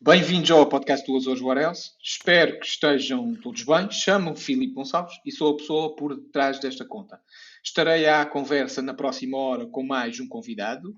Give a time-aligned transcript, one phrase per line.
[0.00, 1.96] Bem-vindos ao podcast do Azores Warels.
[2.00, 3.90] Espero que estejam todos bem.
[3.90, 7.20] Chamo-me Filipe Gonçalves e sou a pessoa por trás desta conta.
[7.64, 10.94] Estarei à conversa na próxima hora com mais um convidado.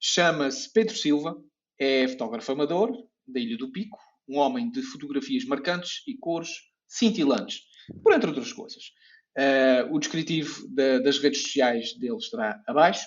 [0.00, 1.36] Chama-se Pedro Silva,
[1.78, 2.90] é fotógrafo amador
[3.26, 6.48] da Ilha do Pico, um homem de fotografias marcantes e cores
[6.88, 7.60] cintilantes,
[8.02, 8.82] por entre outras coisas.
[9.36, 13.06] Uh, o descritivo da, das redes sociais dele estará abaixo.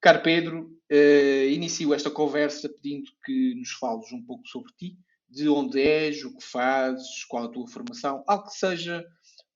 [0.00, 4.96] Caro Pedro, uh, inicio esta conversa pedindo que nos fales um pouco sobre ti,
[5.28, 9.04] de onde és, o que fazes, qual a tua formação, algo que seja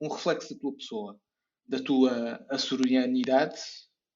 [0.01, 1.21] um reflexo da tua pessoa,
[1.67, 3.61] da tua açorianidade,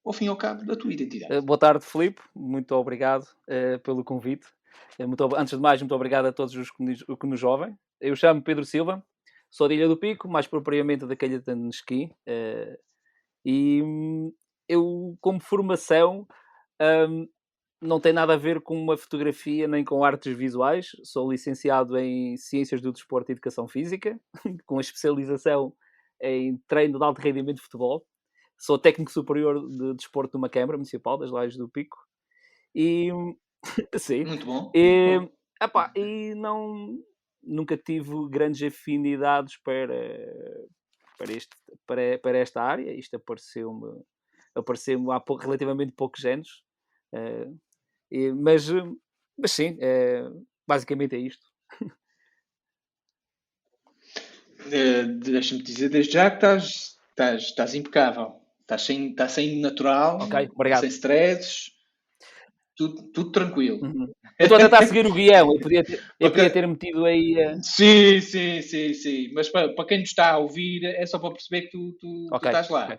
[0.05, 1.33] ao fim e ao cabo, da tua identidade.
[1.33, 2.21] Uh, boa tarde, Filipe.
[2.35, 4.47] Muito obrigado uh, pelo convite.
[4.99, 7.79] Muito, antes de mais, muito obrigado a todos os que nos, que nos ouvem.
[8.01, 9.05] Eu chamo Pedro Silva,
[9.51, 12.11] sou de Ilha do Pico, mais propriamente da Calha de Nesqui.
[13.45, 14.33] e hum,
[14.69, 16.27] eu, como formação,
[17.09, 17.29] um,
[17.80, 20.88] não tem nada a ver com uma fotografia nem com artes visuais.
[21.05, 24.18] Sou licenciado em Ciências do Desporto e Educação Física,
[24.66, 25.73] com especialização
[26.21, 28.07] em treino de alto rendimento de futebol.
[28.59, 31.98] Sou técnico superior de desporto de uma Câmara Municipal das Lajes do Pico.
[32.74, 33.10] E
[33.98, 34.24] sim.
[34.24, 34.71] Muito bom.
[34.74, 35.37] E, Muito bom.
[35.60, 36.98] Epá, e não
[37.43, 39.95] nunca tive grandes afinidades para,
[41.16, 42.93] para, este, para, para esta área.
[42.93, 44.02] Isto apareceu-me
[44.57, 46.62] apareceu há pouco, relativamente poucos anos.
[47.12, 47.57] Uh,
[48.10, 48.66] e, mas,
[49.37, 50.24] mas sim, é,
[50.66, 51.46] basicamente é isto.
[54.66, 58.40] Uh, Deixa-me dizer desde já que estás, estás, estás impecável.
[58.63, 60.80] Estás sem, estás sem natural, okay, obrigado.
[60.80, 61.70] sem stresses,
[62.76, 63.80] tudo, tudo tranquilo.
[63.80, 64.12] Uhum.
[64.38, 67.37] Eu estou a tentar seguir o guião, eu podia ter, eu podia ter metido aí.
[67.37, 67.62] Uh...
[67.62, 69.32] Sim, sim, sim, sim.
[69.32, 72.26] Mas para, para quem nos está a ouvir, é só para perceber que tu, tu,
[72.26, 72.87] okay, tu estás lá.
[72.87, 72.98] Okay.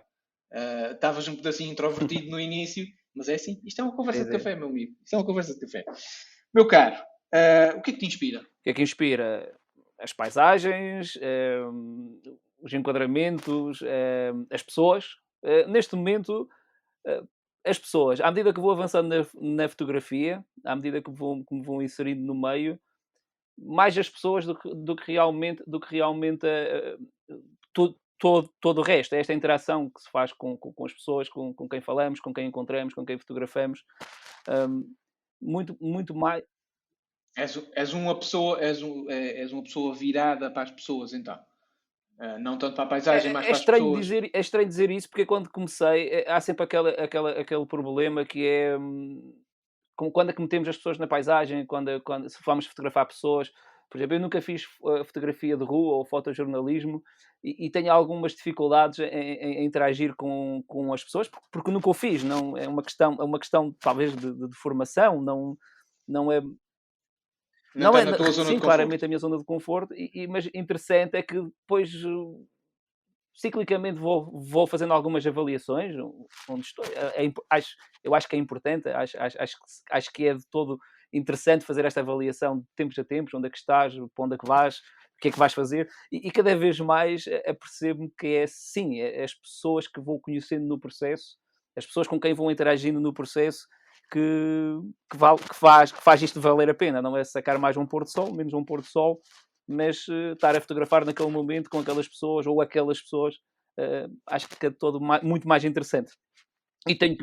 [0.51, 4.21] Ah, estavas uh, um pedacinho introvertido no início, mas é assim, isto é uma conversa
[4.21, 4.93] é, de café, meu amigo.
[5.03, 5.83] Isto é uma conversa de café.
[6.53, 8.39] Meu caro, uh, o que é que te inspira?
[8.39, 9.53] O que é que inspira?
[9.99, 12.21] As paisagens, uh,
[12.61, 13.81] os enquadramentos,
[14.49, 15.15] as pessoas.
[15.67, 16.49] neste momento,
[17.63, 21.53] as pessoas, à medida que vou avançando na, na fotografia, à medida que, vou, que
[21.53, 22.79] me vão inserindo no meio,
[23.57, 28.79] mais as pessoas do que, do que realmente, do que realmente uh, tudo, todo, todo
[28.79, 31.67] o resto, é esta interação que se faz com, com, com as pessoas, com, com,
[31.67, 33.83] quem falamos, com quem encontramos, com quem fotografamos,
[34.49, 34.93] um,
[35.41, 36.43] muito, muito mais.
[37.35, 41.39] És, és, uma pessoa, és, um, é, és uma pessoa virada para as pessoas, então.
[42.19, 44.05] Uh, não tanto para a paisagem, é, mas é para estranho as pessoas.
[44.07, 48.25] Dizer, é estranho dizer isso porque quando comecei é, há sempre aquela, aquela, aquele problema
[48.25, 49.35] que é hum,
[49.95, 53.51] quando é que metemos as pessoas na paisagem, quando, quando se vamos fotografar pessoas,
[53.89, 57.01] por exemplo, eu nunca fiz uh, fotografia de rua ou fotojornalismo
[57.43, 61.71] e, e tenho algumas dificuldades em, em, em, interagir com, com as pessoas porque, porque
[61.71, 62.23] nunca o fiz.
[62.23, 65.57] Não, é uma questão, é uma questão talvez de, de, de formação, não,
[66.07, 66.41] não é.
[67.75, 71.21] Não, não é, sim, claramente a minha zona de conforto, e, e, mas interessante é
[71.21, 72.47] que depois uh,
[73.35, 75.95] ciclicamente vou, vou fazendo algumas avaliações
[76.49, 76.83] onde estou.
[76.85, 79.57] É, é, acho, eu acho que é importante, acho, acho, acho,
[79.91, 80.79] acho que é de todo
[81.13, 84.37] interessante fazer esta avaliação de tempos a tempos, onde é que estás, para onde é
[84.37, 88.27] que vais, o que é que vais fazer, e, e cada vez mais apercebo-me que
[88.27, 91.37] é sim, é, as pessoas que vou conhecendo no processo,
[91.75, 93.67] as pessoas com quem vou interagindo no processo,
[94.11, 94.19] que,
[95.09, 98.03] que, que, faz, que faz isto valer a pena, não é sacar mais um pôr
[98.03, 99.21] de sol, menos um pôr de sol,
[99.67, 103.35] mas uh, estar a fotografar naquele momento com aquelas pessoas ou aquelas pessoas,
[103.79, 106.13] uh, acho que é todo mais, muito mais interessante.
[106.87, 107.17] E tenho,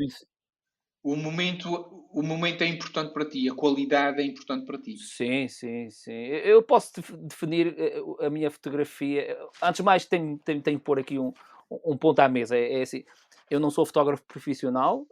[1.05, 1.69] o momento,
[2.11, 4.97] o momento é importante para ti, a qualidade é importante para ti.
[4.97, 6.11] Sim, sim, sim.
[6.11, 9.37] Eu posso definir eh, a minha fotografia.
[9.61, 11.31] Antes de mais, tenho, tenho, tenho que pôr aqui um,
[11.69, 12.57] um ponto à mesa.
[12.57, 13.03] É, é assim,
[13.51, 15.05] eu não sou fotógrafo profissional,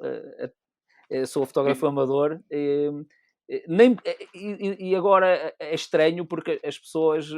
[1.12, 2.40] eh, sou fotógrafo amador.
[2.50, 2.90] E,
[3.68, 3.96] nem,
[4.34, 7.30] e, e agora é estranho porque as pessoas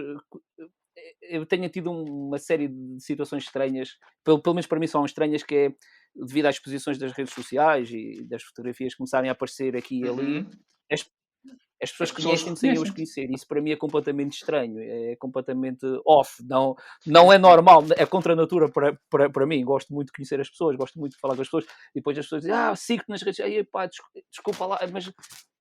[1.22, 5.44] eu tenho tido uma série de situações estranhas, pelo, pelo menos para mim são estranhas,
[5.44, 5.76] que é
[6.16, 10.38] devido às exposições das redes sociais e das fotografias começarem a aparecer aqui e ali,
[10.40, 10.50] uhum.
[10.90, 11.06] as,
[11.82, 13.30] as pessoas conhecem sem eu os conhecer.
[13.30, 16.76] Isso para mim é completamente estranho, é completamente off, não,
[17.06, 19.64] não é normal, é contra a natura para, para, para mim.
[19.66, 22.18] Gosto muito de conhecer as pessoas, gosto muito de falar com as pessoas, e depois
[22.18, 23.90] as pessoas dizem, ah, sigo-te nas redes sociais, pá,
[24.32, 25.12] desculpa lá, mas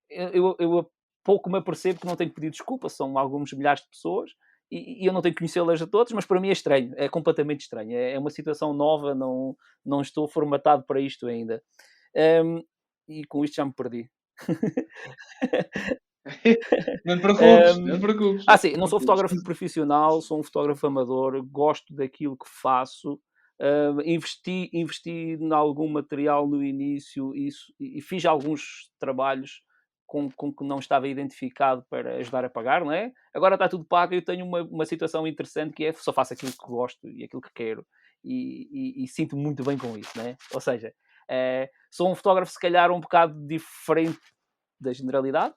[0.09, 0.93] eu, eu, eu
[1.25, 4.31] pouco me apercebo que não tenho que pedir desculpa, são alguns milhares de pessoas
[4.75, 7.61] e, eu não tenho que conhecê-las a todos, mas para mim é estranho, é completamente
[7.61, 7.93] estranho.
[7.93, 11.63] É, é uma situação nova, não, não estou formatado para isto ainda.
[12.45, 12.63] Um,
[13.09, 14.11] e com isto já me perdi.
[17.05, 18.45] não te preocupes, um, não te preocupes.
[18.47, 23.21] Ah, sim, não sou fotógrafo profissional, sou um fotógrafo amador, gosto daquilo que faço.
[23.61, 29.63] Uh, investi, investi em algum material no início e, e fiz alguns trabalhos
[30.15, 33.13] com, com que não estava identificado para ajudar a pagar, não é?
[33.35, 36.33] Agora está tudo pago e eu tenho uma, uma situação interessante que é só faço
[36.33, 37.85] aquilo que gosto e aquilo que quero
[38.23, 40.37] e, e, e sinto muito bem com isso, não é?
[40.53, 40.95] Ou seja,
[41.29, 44.21] é, sou um fotógrafo se calhar um bocado diferente
[44.81, 45.53] da generalidade,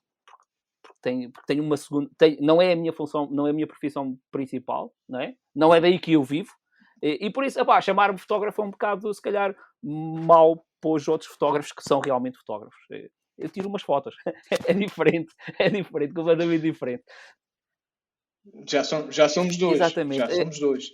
[0.82, 3.54] porque tenho, porque tenho uma segunda, tenho, não é a minha função, não é a
[3.54, 5.36] minha profissão principal, não é?
[5.54, 6.52] Não é daí que eu vivo,
[7.00, 11.30] e, e por isso, chamar-me fotógrafo é um bocado, se calhar, mau para os outros
[11.30, 12.80] fotógrafos que são realmente fotógrafos.
[13.38, 14.16] Eu tiro umas fotos,
[14.68, 17.04] é diferente, é diferente, completamente diferente.
[18.68, 19.76] Já, som, já somos dois.
[19.76, 20.20] Exatamente.
[20.20, 20.92] Já somos dois.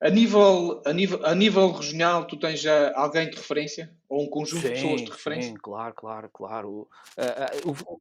[0.00, 3.92] A nível, a, nível, a nível regional, tu tens já alguém de referência?
[4.08, 5.50] Ou um conjunto sim, de pessoas de referência?
[5.50, 6.88] Sim, claro, claro, claro.
[7.16, 8.00] Uh, uh, o,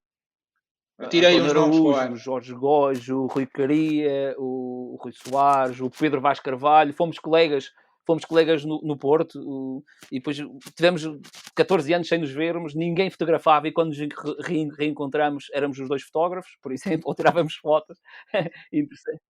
[1.10, 6.20] Tirei os nomes o Jorge Góes, o Rui Caria, o, o Rui Soares, o Pedro
[6.20, 7.72] Vaz Carvalho, fomos colegas
[8.08, 10.38] fomos colegas no, no Porto e depois
[10.76, 11.04] tivemos
[11.54, 16.02] 14 anos sem nos vermos, ninguém fotografava e quando nos re, reencontramos éramos os dois
[16.04, 18.00] fotógrafos, por exemplo, ou tirávamos fotos.
[18.72, 19.22] Interessante.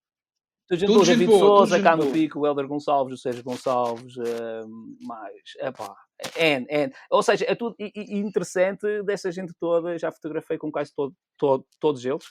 [0.68, 4.68] Tudo o David Souza, cá no Pico, o Helder Gonçalves, o Sérgio Gonçalves, uh,
[5.02, 5.96] mais, epá,
[6.36, 6.94] N, N.
[7.10, 12.04] Ou seja, é tudo interessante dessa gente toda, já fotografei com quase todo, todo, todos
[12.04, 12.26] eles.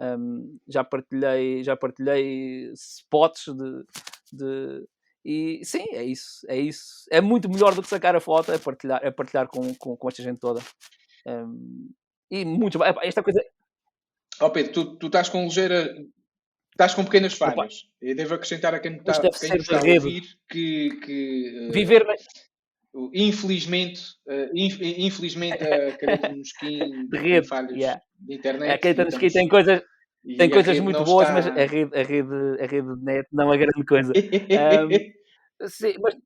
[0.00, 3.84] Um, já partilhei já partilhei spots de,
[4.32, 4.88] de,
[5.24, 7.06] e sim, é isso, é isso.
[7.10, 10.08] É muito melhor do que sacar a foto, é partilhar, é partilhar com, com, com
[10.08, 10.60] esta gente toda.
[11.26, 11.90] Um,
[12.30, 13.44] e muito esta coisa.
[14.40, 15.94] Ó oh Pedro, tu, tu estás com ligeira
[16.80, 17.56] Estás com pequenas falhas.
[17.58, 17.90] Opa.
[18.00, 22.06] Eu devo acrescentar a quem está, quem está a ouvir que, que uh, viver
[23.12, 28.00] infelizmente, uh, infelizmente a Careta Mosquim rede, falhas yeah.
[28.18, 28.72] de internet.
[28.72, 29.82] A Careta Mosquim tem coisas,
[30.36, 31.34] tem coisas muito boas, está...
[31.34, 34.12] mas a rede, a, rede, a rede de net não é grande coisa.
[34.12, 36.16] um, sim, mas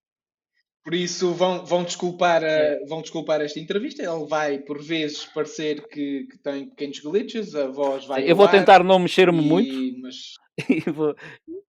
[0.84, 4.02] por isso vão, vão, desculpar a, vão desculpar esta entrevista.
[4.02, 8.30] Ele vai, por vezes, parecer que, que tem pequenos glitches, a voz vai.
[8.30, 10.00] Eu vou tentar não mexer-me muito.
[10.00, 10.34] Mas...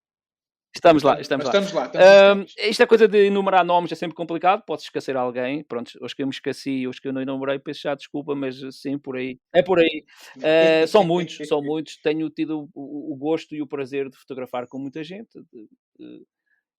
[0.75, 1.51] Estamos lá, estamos lá.
[1.51, 5.63] Estamos lá estamos uh, esta coisa de enumerar nomes é sempre complicado, pode esquecer alguém.
[5.63, 8.57] Pronto, os que eu me esqueci, os que eu não enumerei, peço já desculpa, mas
[8.71, 9.39] sim, por aí.
[9.53, 10.05] É por aí.
[10.37, 11.97] Uh, são muitos, são muitos.
[11.97, 16.25] Tenho tido o, o, gosto e o prazer de fotografar com muita gente de, de,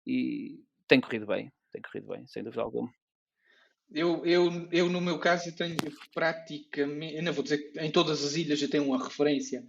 [0.07, 2.91] e tem corrido bem tem corrido bem, sem dúvida alguma.
[3.93, 5.77] Eu, eu, eu, no meu caso, tenho
[6.13, 9.65] praticamente, eu não vou dizer que em todas as ilhas eu tenho uma referência,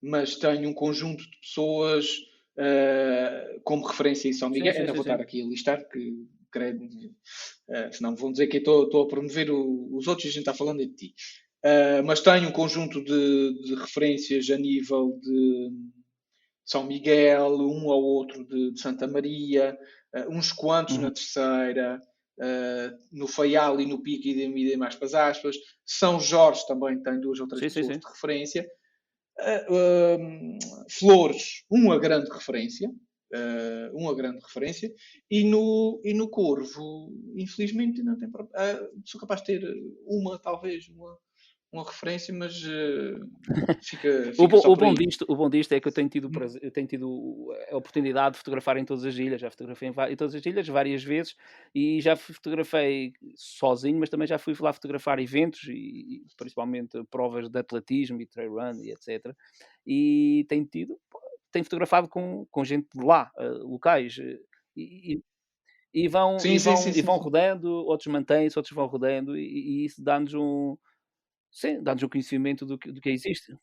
[0.00, 2.16] mas tenho um conjunto de pessoas
[2.58, 4.72] uh, como referência em São Miguel.
[4.72, 8.48] Sim, sim, ainda sim, vou estar aqui a listar, que credo, uh, senão vão dizer
[8.48, 11.14] que estou a promover o, os outros e a gente está falando de ti.
[11.64, 15.70] Uh, mas tenho um conjunto de, de, referências a nível de
[16.64, 19.76] São Miguel, um ou outro de, de Santa Maria,
[20.14, 21.02] uh, uns quantos uhum.
[21.02, 22.00] na terceira,
[22.38, 25.56] uh, no Faial e no Pico e de mais para as aspas.
[25.84, 27.98] São Jorge também tem duas ou três sim, pessoas sim, sim.
[27.98, 28.68] de referência.
[29.40, 30.58] Uh,
[30.90, 32.90] Flores, uma grande referência.
[33.30, 34.90] Uh, uma grande referência
[35.30, 39.62] e no, e no Corvo infelizmente não tem uh, sou capaz de ter
[40.06, 41.14] uma talvez uma,
[41.70, 43.28] uma referência, mas uh,
[43.82, 46.30] fica, fica o, bom, o, bom disto, o bom disto é que eu tenho tido,
[46.30, 50.12] prazer, eu tenho tido a oportunidade de fotografar em todas as ilhas, já fotografei em,
[50.12, 51.36] em, todas as ilhas várias vezes
[51.74, 57.50] e já fotografei sozinho, mas também já fui lá fotografar eventos e, e principalmente provas
[57.50, 59.34] de atletismo e trail run e etc.
[59.86, 60.98] E tenho tido,
[61.52, 64.38] tenho fotografado com, com gente de lá, uh, locais, uh,
[64.74, 65.20] e,
[65.92, 69.36] e, vão, sim, e, vão, sim, sim, e vão rodando, outros mantêm-se, outros vão rodando
[69.36, 70.76] e, e isso dá-nos um
[71.50, 73.56] Sim, dá-nos o conhecimento do que, do que existe.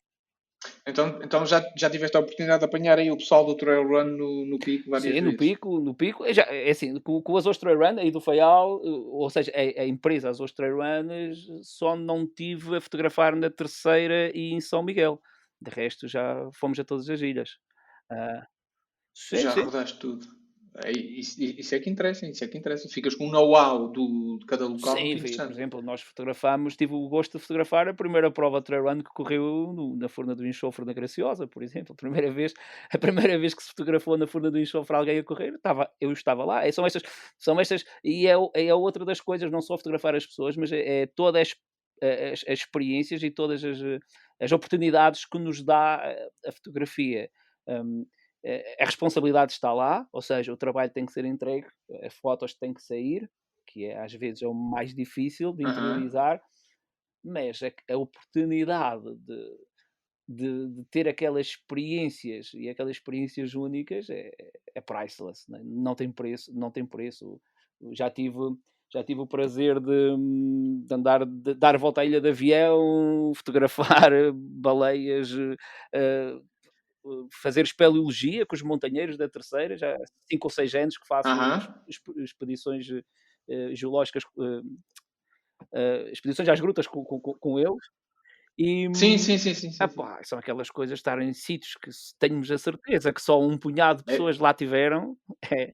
[0.86, 4.16] Então, então já, já tiveste a oportunidade de apanhar aí o pessoal do Trail Run
[4.16, 5.32] no, no Pico várias Sim, vezes?
[5.32, 6.24] no Pico, no Pico.
[6.24, 9.28] É, já, é assim, com, com as Azores Trail Run aí do Faial, eh, ou
[9.30, 14.52] seja, a, a empresa Azores Trail Runners, só não tive a fotografar na terceira e
[14.52, 15.20] em São Miguel.
[15.60, 17.50] De resto, já fomos a todas as ilhas.
[18.12, 18.44] Uh,
[19.14, 19.62] sim, já sim.
[19.62, 20.26] rodaste tudo.
[20.84, 22.88] É, isso, isso, é que interessa, isso é que interessa.
[22.88, 24.96] Ficas com um know-how de cada local.
[24.96, 28.98] Sim, por exemplo, nós fotografámos, tive o gosto de fotografar a primeira prova trail run
[28.98, 31.94] que correu no, na Forna do Enxofre da Graciosa, por exemplo.
[31.94, 32.52] A primeira vez,
[32.92, 36.12] a primeira vez que se fotografou na Forna do Enxofre alguém a correr, estava, eu
[36.12, 36.66] estava lá.
[36.66, 37.02] É, são estas,
[37.38, 41.02] são estas, e é, é outra das coisas, não só fotografar as pessoas, mas é,
[41.02, 41.54] é todas as,
[42.32, 43.78] as, as, experiências e todas as,
[44.38, 47.30] as oportunidades que nos dá a, a fotografia.
[47.66, 48.06] Um,
[48.78, 51.66] a responsabilidade está lá, ou seja, o trabalho tem que ser entregue,
[52.02, 53.28] as fotos têm que sair,
[53.66, 57.32] que é às vezes é o mais difícil de interiorizar, uhum.
[57.32, 59.58] mas a, a oportunidade de,
[60.28, 64.30] de, de, ter aquelas experiências e aquelas experiências únicas é,
[64.74, 65.60] é priceless, né?
[65.64, 67.40] não tem preço, não tem preço.
[67.92, 68.38] Já tive,
[68.92, 70.16] já tive o prazer de,
[70.86, 76.42] de andar, de dar a volta à ilha de avião, fotografar baleias, uh,
[77.30, 81.28] fazer espeleologia com os montanheiros da terceira, já há 5 ou 6 anos que faço
[82.16, 84.62] expedições uh, geológicas, uh,
[86.12, 87.84] expedições às grutas com, com, com eles.
[88.58, 91.90] E, sim, sim, sim, sim, sim, ah, pá, são aquelas coisas estar em sítios que
[92.18, 94.12] temos a certeza que só um punhado de é.
[94.12, 94.42] pessoas é.
[94.42, 95.16] lá tiveram.
[95.58, 95.72] É.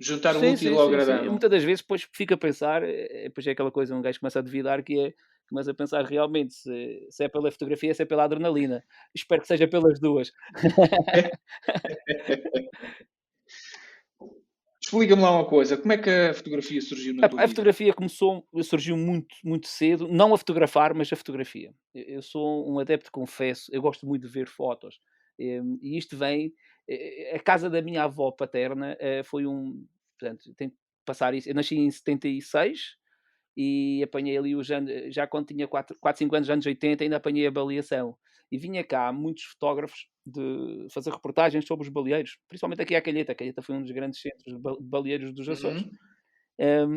[0.00, 1.28] Juntar um útil ao agradável.
[1.28, 4.42] Muitas das vezes depois fica a pensar, depois é aquela coisa, um gajo começa a
[4.42, 5.12] duvidar que é
[5.48, 8.84] começa a pensar realmente se, se, é pela fotografia, se é pela adrenalina.
[9.14, 10.32] Espero que seja pelas duas.
[14.80, 17.92] Explica-me lá uma coisa, como é que a fotografia surgiu na a, tua A fotografia
[17.92, 21.74] começou, surgiu muito, muito cedo, não a fotografar, mas a fotografia.
[21.94, 24.98] Eu sou um adepto, confesso, eu gosto muito de ver fotos.
[25.38, 26.54] E isto vem,
[26.88, 29.86] eh, a casa da minha avó paterna eh, foi um,
[30.18, 32.96] portanto, tenho que passar isso, eu nasci em 76,
[33.60, 37.16] e apanhei ali os anos, já quando tinha 4, 4 5 anos, anos 80, ainda
[37.16, 38.16] apanhei a baleação.
[38.52, 43.32] E vinha cá muitos fotógrafos de fazer reportagens sobre os baleeiros, principalmente aqui à Calheta.
[43.32, 45.82] A Calheta foi um dos grandes centros de baleeiros dos Açores.
[45.82, 45.90] Uhum.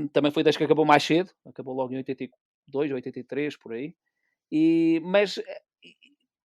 [0.04, 3.96] Um, também foi das que acabou mais cedo, acabou logo em 82, 83, por aí.
[4.52, 5.62] E, mas eh,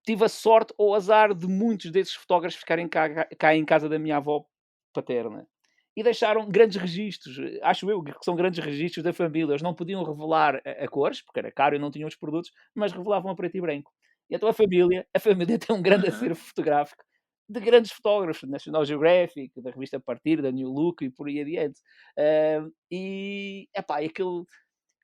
[0.03, 3.99] tive a sorte ou azar de muitos desses fotógrafos ficarem cá, cá em casa da
[3.99, 4.47] minha avó
[4.95, 5.47] paterna
[5.97, 9.53] e deixaram grandes registros, acho eu que são grandes registros da família.
[9.53, 12.53] Eles não podiam revelar a, a, cores, porque era caro e não tinham os produtos,
[12.75, 13.91] mas revelavam a preto e branco.
[14.29, 17.03] E então a família, a família tem um grande acervo fotográfico
[17.49, 21.81] de grandes fotógrafos, National Geographic, da revista Partir, da New Look e por aí adiante.
[22.19, 24.45] Uh, e, epá, aquele,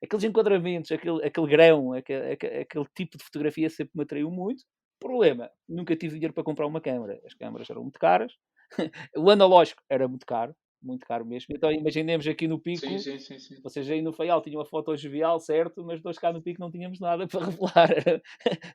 [0.03, 4.63] aqueles enquadramentos, aquele, aquele grão, aquele, aquele tipo de fotografia sempre me atraiu muito.
[4.99, 7.19] Problema, nunca tive dinheiro para comprar uma câmera.
[7.25, 8.33] As câmaras eram muito caras.
[9.17, 11.55] o analógico era muito caro muito caro mesmo.
[11.55, 13.61] Então imaginemos aqui no pico, sim, sim, sim, sim.
[13.61, 16.69] vocês aí no Faial tinham a foto jovial, certo, mas nós cá no pico não
[16.69, 17.91] tínhamos nada para revelar.
[17.91, 18.21] Era,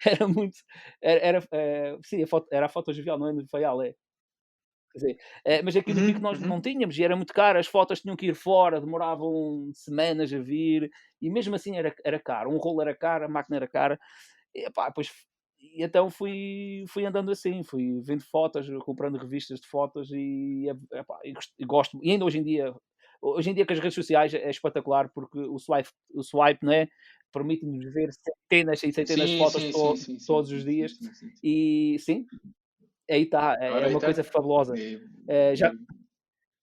[0.05, 0.57] era muito.
[1.03, 3.95] Era, era uh, sim, a foto, era a foto jovial, não é no Faial, é.
[4.93, 6.49] Quer dizer, uh, mas aqui no pico nós uhum.
[6.49, 7.59] não tínhamos e era muito caro.
[7.59, 12.19] As fotos tinham que ir fora, demoravam semanas a vir e mesmo assim era, era
[12.19, 12.51] caro.
[12.51, 14.01] Um rolo era caro, a máquina era cara.
[14.55, 15.11] E, pá, depois
[15.61, 21.19] e então fui, fui andando assim, fui vendo fotos, comprando revistas de fotos e, epá,
[21.25, 21.99] e, e gosto.
[22.03, 22.75] E ainda hoje em dia,
[23.21, 26.73] hoje em dia com as redes sociais é espetacular porque o swipe, o swipe não
[26.73, 26.89] é?
[27.33, 30.93] permite-nos ver centenas e centenas sim, de fotos sim, to sim, todos os dias.
[31.43, 32.27] E sim,
[33.11, 34.07] aí está, é, é uma tá.
[34.07, 34.75] coisa fabulosa.
[35.29, 35.73] É, já,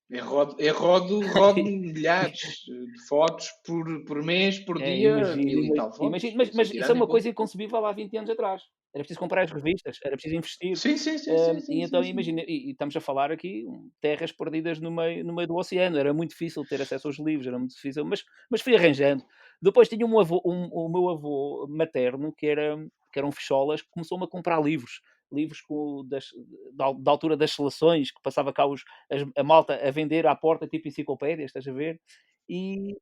[0.09, 5.09] eu rodo, eu rodo, rodo milhares de fotos por, por mês, por é, dia.
[5.09, 8.61] Imagino, imagino, mas, mas isso é uma coisa inconcebível há 20 anos atrás.
[8.95, 10.77] Era preciso comprar as revistas, era preciso investir.
[10.77, 11.29] Sim, sim, sim.
[11.29, 13.67] Uh, sim, e então, imagina, e, e, estamos a falar aqui
[13.99, 15.97] terras perdidas no meio, no meio do oceano.
[15.97, 19.21] Era muito difícil ter acesso aos livros, era muito difícil, mas, mas fui arranjando.
[19.61, 22.77] Depois tinha um avô, um, o meu avô materno, que era,
[23.11, 25.01] que eram ficholas, que começou-me a comprar livros.
[25.29, 26.27] Livros com, das,
[26.71, 30.33] da, da, altura das seleções, que passava cá os, a, a malta a vender à
[30.37, 31.99] porta, tipo enciclopédias, estás a ver?
[32.47, 32.95] E,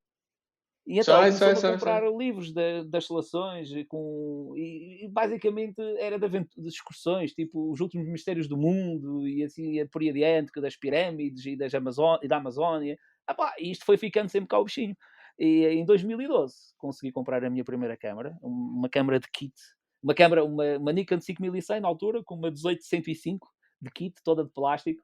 [0.85, 5.07] e então sai, sai, a comprar sai, livros de, das seleções e, com, e, e
[5.07, 10.09] basicamente era de, de, excursões, tipo os últimos mistérios do mundo e assim por aí
[10.09, 12.97] adiante, das pirâmides e, das Amazon, e da Amazónia.
[13.25, 14.95] Ah, e isto foi ficando sempre cá o bichinho.
[15.39, 19.53] E em 2012 consegui comprar a minha primeira câmara, uma câmara de kit,
[20.01, 23.47] uma câmara, uma, uma Nikon 5100 na altura, com uma 18105
[23.81, 25.01] de kit, toda de plástico,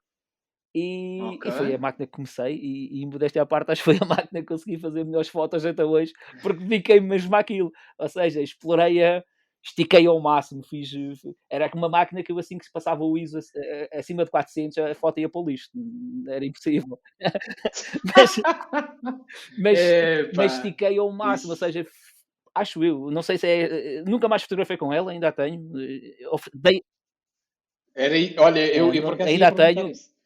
[0.74, 1.52] e, okay.
[1.52, 4.06] e, foi a máquina que comecei, e, e modéstia à parte, acho que foi a
[4.06, 7.72] máquina que consegui fazer melhores fotos até hoje, porque dediquei-me mesmo àquilo.
[7.98, 9.24] Ou seja, explorei-a,
[9.64, 10.92] estiquei ao máximo, fiz.
[11.50, 13.40] Era uma máquina que eu assim que se passava o ISO
[13.94, 15.70] acima de 400, a foto ia para o lixo,
[16.28, 17.00] era impossível.
[18.16, 18.42] mas,
[19.58, 19.80] mas,
[20.36, 21.64] mas, estiquei ao máximo, Isso.
[21.64, 21.88] ou seja,
[22.54, 24.04] acho eu, não sei se é.
[24.04, 25.68] Nunca mais fotografei com ela, ainda a tenho.
[26.54, 26.84] Dei,
[27.96, 29.90] era, olha, eu, é, eu ainda a tenho.
[29.90, 30.19] Isso.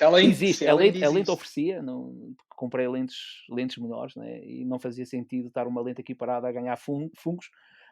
[0.00, 3.16] Ela existe, ela, ela, ela lente oferecia, não, comprei lentes,
[3.48, 7.46] lentes menores né, e não fazia sentido estar uma lente aqui parada a ganhar fungos,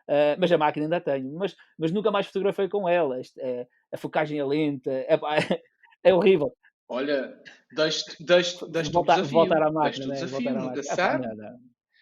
[0.08, 3.20] uh, mas a máquina ainda tenho, mas, mas nunca mais fotografei com ela.
[3.20, 5.18] Este, é, a focagem é lenta, é,
[6.02, 6.54] é horrível.
[6.88, 7.36] Olha,
[7.74, 10.26] deixe-te deixe, deixe voltar, voltar à máquina, né?
[10.26, 10.82] voltar à máquina.
[10.98, 11.58] Ah, não, não.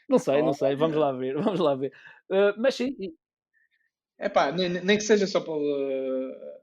[0.09, 1.93] não, sei, não sei, vamos lá ver, vamos lá ver.
[2.31, 2.95] Uh, mas sim.
[4.19, 5.57] É pá, nem, nem que seja só pela,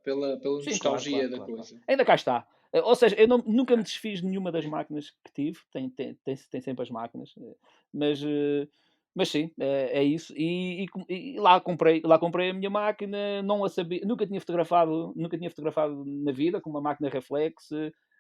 [0.04, 1.82] pela, pela sim, nostalgia claro, claro, da claro, coisa.
[1.88, 2.48] Ainda cá está.
[2.74, 5.90] Eh, ou seja, eu não, nunca me desfiz de nenhuma das máquinas que tive, tem,
[5.90, 7.56] tem, tem, tem sempre as máquinas, eh,
[7.94, 8.68] mas, eh,
[9.16, 10.34] mas sim, é, é isso.
[10.38, 14.40] E, e, e, lá, comprei, lá comprei a minha máquina, não a sabia, nunca tinha
[14.40, 17.70] fotografado, nunca tinha fotografado na vida com uma máquina reflex.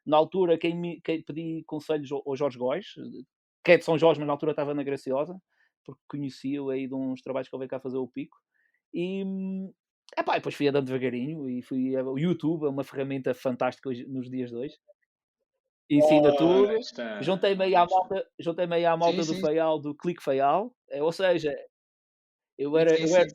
[0.05, 2.87] Na altura, quem, me, quem pedi conselhos ao, Jorge Góis,
[3.63, 5.39] que é de São Jorge, mas na altura estava na Graciosa,
[5.85, 8.35] porque conhecia-o aí de uns trabalhos que ele veio cá fazer o pico.
[8.93, 9.23] E,
[10.17, 11.95] epá, depois fui andando devagarinho e fui.
[11.97, 14.75] O YouTube é uma ferramenta fantástica hoje, nos dias de hoje.
[15.89, 16.73] Ensina tudo.
[17.21, 19.41] Juntei-me aí à malta, juntei aí à malta sim, do sim.
[19.41, 20.73] Feial, do Clique Feial.
[20.89, 21.53] É, ou seja,
[22.57, 23.27] eu era, sim, eu era,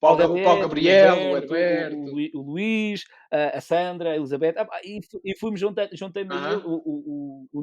[0.00, 4.54] Paulo, Alberto, Paulo Gabriel, o Alberto, o, o, Luís, a, Sandra, a Elizabeth,
[4.84, 6.64] e, e fomos juntei-me uh -huh.
[6.64, 7.60] o, o, o,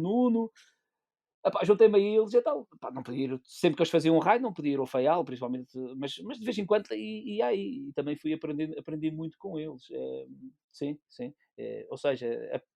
[1.64, 2.68] Juntei-me a eles e tal.
[2.94, 5.78] não podia ir, sempre que eles faziam um raio, não podia ir ao Faial, principalmente,
[5.96, 9.38] mas, mas de vez em quando e, e aí, e também fui aprendendo, aprendi muito
[9.38, 9.84] com eles.
[9.92, 10.26] É,
[10.72, 11.34] sim, sim.
[11.58, 12.28] É, ou seja,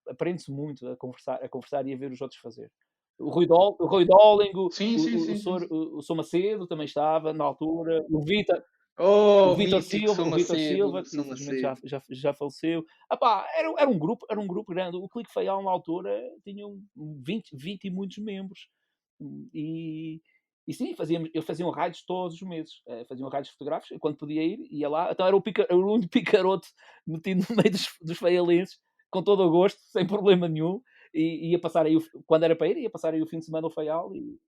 [0.08, 2.70] aprende-se muito a conversar, a conversar e a ver os outros fazer.
[3.18, 6.66] O Rui, Dol, o Rui Dolling, o, sim, sim, o, sim, o, o, Sor Macedo
[6.66, 8.64] também estava na altura, o Vita,
[9.02, 12.84] Oh, o Vitor Silva, o Vitor Silva, que infelizmente já, já, já faleceu.
[13.10, 14.98] Epá, era, era, um grupo, era um grupo grande.
[14.98, 18.68] O Clique Feial, na altura, tinha 20, 20 e muitos membros.
[19.54, 20.20] E,
[20.68, 22.82] e sim, fazíamos, eu fazia um raids todos os meses.
[22.86, 25.10] Uh, fazia um raids fotográficos, quando podia ir, ia lá.
[25.10, 26.68] Então era o, pica, o único picaroto
[27.06, 28.78] metido no meio dos, dos feialenses,
[29.10, 30.82] com todo o gosto, sem problema nenhum.
[31.14, 33.66] E ia passar aí, quando era para ir, ia passar aí o fim de semana
[33.66, 34.38] ao Feial e,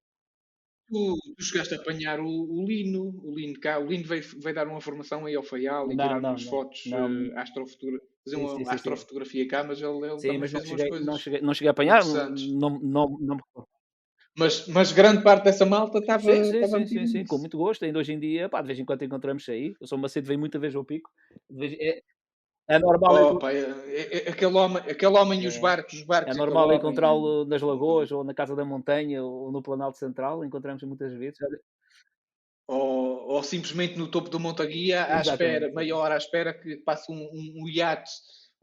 [0.92, 4.54] Tu, tu chegaste a apanhar o, o, Lino, o Lino cá, o Lino veio, veio
[4.54, 7.10] dar uma formação aí ao Faial e não, tirar umas fotos, não.
[7.10, 9.48] Uh, astrofotura, fazer sim, uma sim, astrofotografia sim.
[9.48, 12.04] cá, mas ele, ele sim, mas não cheguei, coisas não, cheguei, não cheguei a apanhar,
[12.04, 13.38] não, não, não,
[14.36, 16.22] mas, mas grande parte dessa malta estava.
[16.22, 17.84] Sim, sim, sim, sim, sim, com muito gosto.
[17.84, 19.74] Ainda hoje em dia, pá, de vez em quando encontramos aí.
[19.80, 21.10] Eu sou Macedo, veio muita vez ao pico.
[21.50, 22.02] Vez, é,
[22.72, 23.34] é normal.
[23.34, 25.60] Oh, pá, é, é, aquele homem, aquele homem e os é.
[25.60, 26.34] barcos, os barcos.
[26.34, 30.82] É normal encontrá-lo nas lagoas, ou na Casa da Montanha, ou no Planalto Central, encontramos
[30.84, 31.38] muitas vezes.
[32.66, 37.12] Ou, ou simplesmente no topo do Montaguia, à espera, meia hora à espera que passe
[37.12, 38.10] um, um, um iate,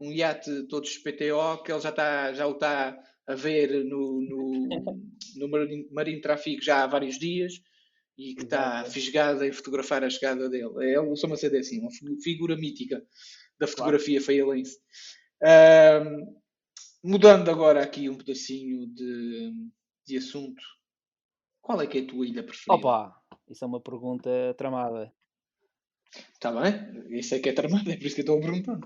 [0.00, 2.98] um iate todo PTO, que ele já, está, já o está
[3.28, 4.68] a ver no, no,
[5.36, 7.52] no Marinho, Marinho Tráfico já há vários dias
[8.18, 10.72] e que está fisgado em fotografar a chegada dele.
[10.80, 11.90] É, ele, uma CD assim, uma
[12.22, 13.00] figura mítica
[13.60, 14.32] da fotografia claro.
[17.04, 19.52] mudando agora aqui um pedacinho de,
[20.06, 20.62] de assunto,
[21.60, 22.74] qual é que é a tua ilha preferida?
[22.74, 25.12] Opa, isso é uma pergunta tramada.
[26.32, 28.80] Está bem, isso é que é tramada, é por isso que eu estou a perguntar.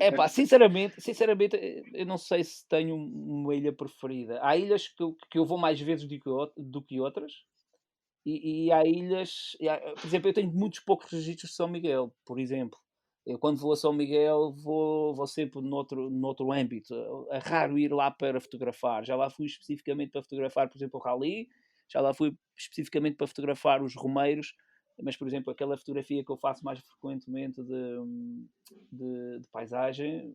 [0.00, 1.56] É pá, sinceramente, sinceramente,
[1.92, 4.38] eu não sei se tenho uma ilha preferida.
[4.42, 7.32] Há ilhas que eu, que eu vou mais vezes do que, do que outras,
[8.24, 11.68] e, e há ilhas, e há, por exemplo, eu tenho muitos poucos registros de São
[11.68, 12.78] Miguel, por exemplo.
[13.28, 16.94] Eu, quando vou a São Miguel, vou, vou sempre noutro, noutro âmbito.
[17.30, 19.04] É raro ir lá para fotografar.
[19.04, 21.46] Já lá fui especificamente para fotografar, por exemplo, o Rally,
[21.86, 24.54] já lá fui especificamente para fotografar os Romeiros,
[25.02, 27.96] mas, por exemplo, aquela fotografia que eu faço mais frequentemente de,
[28.90, 30.34] de, de paisagem,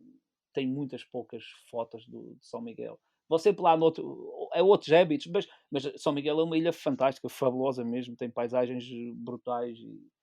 [0.52, 3.00] tem muitas poucas fotos do, de São Miguel.
[3.28, 7.28] Vou sempre lá noutro, é outros hábitos, mas, mas São Miguel é uma ilha fantástica,
[7.28, 8.84] fabulosa mesmo, tem paisagens
[9.16, 10.13] brutais e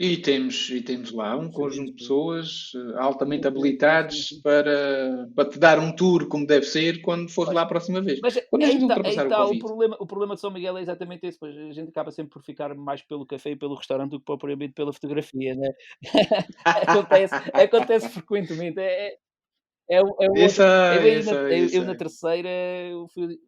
[0.00, 5.58] e temos, e temos lá um conjunto de pessoas eh, altamente habilitadas para, para te
[5.58, 8.20] dar um tour como deve ser quando fores lá a próxima vez.
[8.22, 10.82] Mas quando aí está, aí está o, o, problema, o problema de São Miguel é
[10.82, 14.12] exatamente esse, pois a gente acaba sempre por ficar mais pelo café e pelo restaurante
[14.12, 15.68] do que propriamente pela fotografia, né?
[16.64, 18.78] acontece, acontece frequentemente.
[18.78, 19.16] É, é,
[19.90, 22.48] é, é outro, eu, na, eu, eu, na terceira
[23.12, 23.38] fui,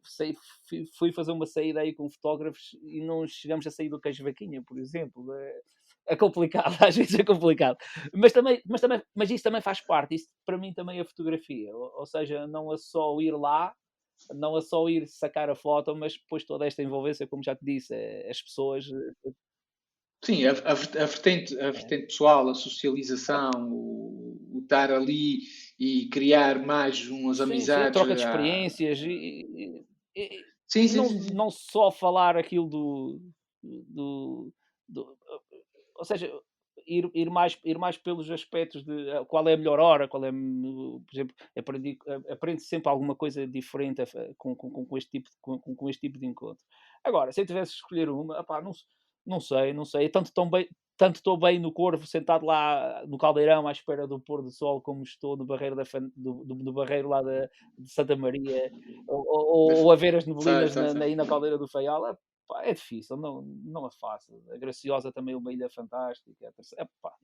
[0.69, 4.25] fui, fui, fazer uma saída aí com fotógrafos e não chegamos a sair do queijo
[4.25, 5.33] vaquinha, por exemplo.
[5.33, 5.61] É,
[6.07, 7.77] é complicado, às vezes é complicado.
[8.13, 11.75] Mas, também, mas, também, mas isso também faz parte, isso para mim também é fotografia.
[11.75, 13.75] Ou, ou seja, não é só ir lá,
[14.35, 17.65] não é só ir sacar a foto, mas depois toda esta envolvência, como já te
[17.65, 18.87] disse, é, as pessoas.
[18.87, 19.31] Eh,
[20.23, 25.39] Sim, a, a, a, vertente, a vertente pessoal, a socialização, o, o estar ali
[25.79, 27.87] e criar mais umas sim, amizades.
[27.87, 33.21] Sim, troca de experiências e, e, sim, sim, não, sim, não só falar aquilo do,
[33.63, 34.53] do,
[34.87, 35.17] do
[36.01, 36.33] ou seja,
[36.87, 40.25] ir, ir, mais, ir mais pelos aspectos de eh, qual é a melhor hora, qual
[40.25, 41.99] é, por exemplo, aprendi,
[42.31, 44.03] aprende sempre alguma coisa diferente
[44.39, 46.65] com, com, com, este, tipo, com, com este tipo de encontro.
[47.05, 48.73] Agora, se eu tivesse que escolher uma, opá, não,
[49.27, 53.19] não sei, não sei, tanto tão bem, tanto estou bem no Corvo, sentado lá no
[53.19, 55.85] caldeirão à espera do pôr do sol, como estou no barreiro, da,
[56.17, 58.73] do, do, do barreiro lá de, de Santa Maria,
[59.07, 62.19] ou, ou, ou, a ver as neblinas na, na, na caldeira do Faial,
[62.51, 64.43] pá, é difícil, não, não é fácil.
[64.51, 66.53] A Graciosa também é uma ilha fantástica.
[66.77, 67.15] É, pá.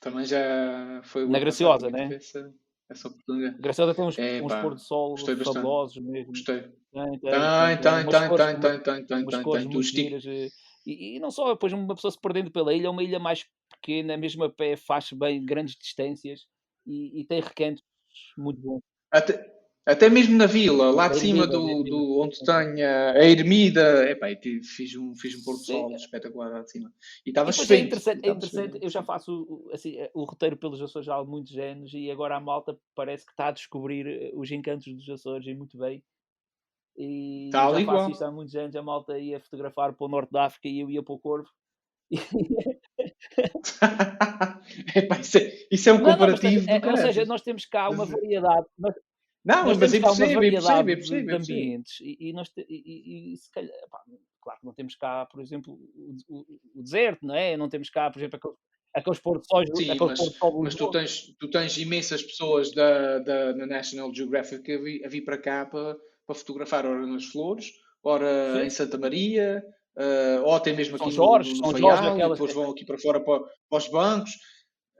[0.00, 2.14] Também já foi Na Graciosa, né?
[2.14, 2.54] Essa,
[2.88, 3.60] essa oportunidade.
[3.60, 6.32] Graciosa tem uns, é, uns pôr de sol fabulosos mesmo.
[6.32, 6.62] Gostei.
[6.62, 10.24] Tem, tem, tem, tem, tem, tem, tem, giras.
[10.86, 13.46] E, e não só, depois uma pessoa se perdendo pela ilha, é uma ilha mais
[13.70, 16.46] pequena, mesmo a pé, faz bem grandes distâncias
[16.86, 17.84] e, e tem recantos
[18.36, 18.80] muito bons.
[19.10, 19.59] Até,
[19.90, 24.28] Até mesmo na vila, lá de cima do, do onde tem a ermida, epá,
[24.62, 26.92] fiz um, fiz um pôr do sol espetacular lá de cima.
[27.26, 27.80] E estava cheio.
[27.80, 28.78] É interessante, é interessante.
[28.80, 32.78] eu já faço assim, o roteiro pelos Açores há muitos anos e agora a malta
[32.94, 36.00] parece que está a descobrir eh, os encantos dos Açores e muito bem.
[36.96, 37.98] E tá já igual.
[37.98, 40.78] faço isto há muitos anos, a malta ia fotografar para o norte da África e
[40.78, 41.48] eu ia para o Corvo.
[44.94, 46.66] Epá, isso, é, isso, é, um comparativo.
[46.66, 48.66] Não, não, é, ou seja, nós temos cá uma variedade.
[48.78, 48.94] Nós,
[49.44, 53.32] não, nós mas é possível, é possível, é possível, de ambientes e, e, nós, e,
[53.32, 54.02] e, se calhar, pá,
[54.40, 57.56] claro que não temos cá, por exemplo, o, o, o, deserto, não é?
[57.56, 58.56] Não temos cá, por exemplo, aqueles,
[58.94, 59.64] aqueles pôr de sol.
[59.74, 64.78] Sim, mas, mas tu, tens, tu tens imensas pessoas da, da, da National Geographic a
[64.78, 67.70] vir, a vir para cá para, para fotografar, ora nas flores,
[68.02, 68.66] ora Sim.
[68.66, 69.64] em Santa Maria,
[69.96, 72.84] uh, ou até mesmo aqui São Jorge, no, no São Jorge, e depois vão aqui
[72.84, 74.32] para fora para, para os bancos.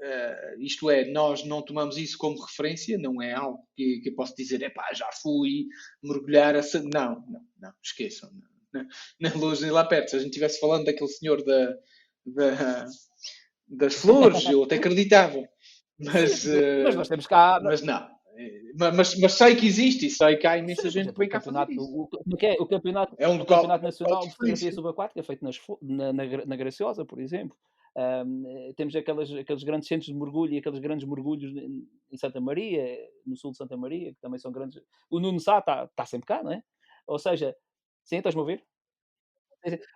[0.01, 4.15] Uh, isto é, nós não tomamos isso como referência, não é algo que, que eu
[4.15, 5.67] posso dizer, é pá, já fui
[6.03, 6.63] mergulhar a.
[6.85, 8.31] Não, não, não, esqueçam,
[8.73, 8.87] não,
[9.21, 10.11] nem longe nem lá perto.
[10.11, 11.75] Se a gente estivesse falando daquele senhor da,
[12.25, 12.87] da,
[13.69, 15.47] das flores, eu até acreditava.
[15.99, 17.61] Mas, uh, mas nós temos cá.
[17.63, 18.09] Mas não.
[18.75, 21.41] Mas, mas, sei que existe e sei que há imensa Sim, gente que vem cá
[21.41, 21.85] fazer isso.
[21.85, 25.61] O, o, é, o campeonato, é um local, campeonato Nacional de Fotografia Subaquática, feito nas,
[25.83, 27.55] na, na, na Graciosa, por exemplo.
[28.01, 32.97] Um, temos aquelas, aqueles grandes centros de mergulho e aqueles grandes mergulhos em Santa Maria,
[33.27, 34.83] no sul de Santa Maria, que também são grandes.
[35.11, 36.63] O Nuno Sá está tá sempre cá, não é?
[37.07, 37.55] Ou seja,
[38.05, 38.65] sim, estás-me a ver?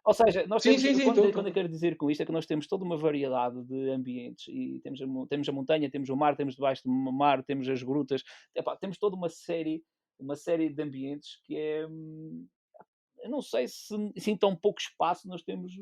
[0.04, 2.32] Ou seja, nós temos, sim, sim, quando, quando, eu quero dizer com isto é que
[2.32, 6.16] nós temos toda uma variedade de ambientes e temos a, temos a montanha, temos o
[6.16, 8.22] mar, temos debaixo do mar, temos as grutas,
[8.54, 9.82] Epá, temos toda uma série,
[10.18, 11.86] uma série de ambientes que é.
[11.86, 12.46] Hum,
[13.22, 15.72] eu não sei se, se em tão pouco espaço nós temos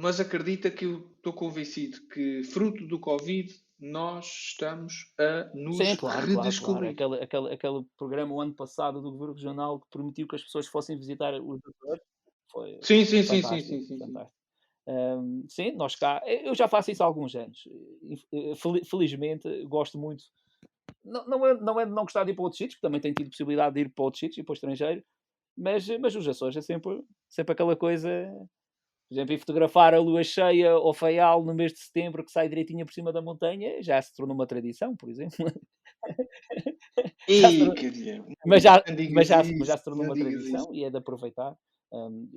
[0.00, 5.96] mas acredita que eu estou convencido que, fruto do Covid, nós estamos a nos Sim,
[5.96, 6.96] claro, redescobrir.
[6.96, 7.22] Claro, claro.
[7.22, 10.66] Aquele, aquele, aquele programa o ano passado do Governo Regional que permitiu que as pessoas
[10.66, 12.02] fossem visitar os Açores
[12.50, 14.12] foi sim, sim, sim, sim, sim, sim,
[14.86, 17.68] um, sim, nós cá, eu já faço isso há alguns anos.
[18.88, 20.24] Felizmente, gosto muito.
[21.04, 23.00] Não, não, é, não é de não gostar de ir para outros sítios, porque também
[23.00, 25.04] tenho tido possibilidade de ir para outros sítios, ir para o estrangeiro,
[25.56, 28.08] mas, mas os Açores é sempre, sempre aquela coisa
[29.10, 32.48] por exemplo, ir fotografar a lua cheia ou feial no mês de setembro que sai
[32.48, 35.36] direitinho por cima da montanha já se tornou uma tradição, por exemplo.
[37.28, 37.42] E,
[38.44, 41.54] mas, já, mas, já, mas já se tornou uma tradição e é de aproveitar.
[41.92, 42.28] Um,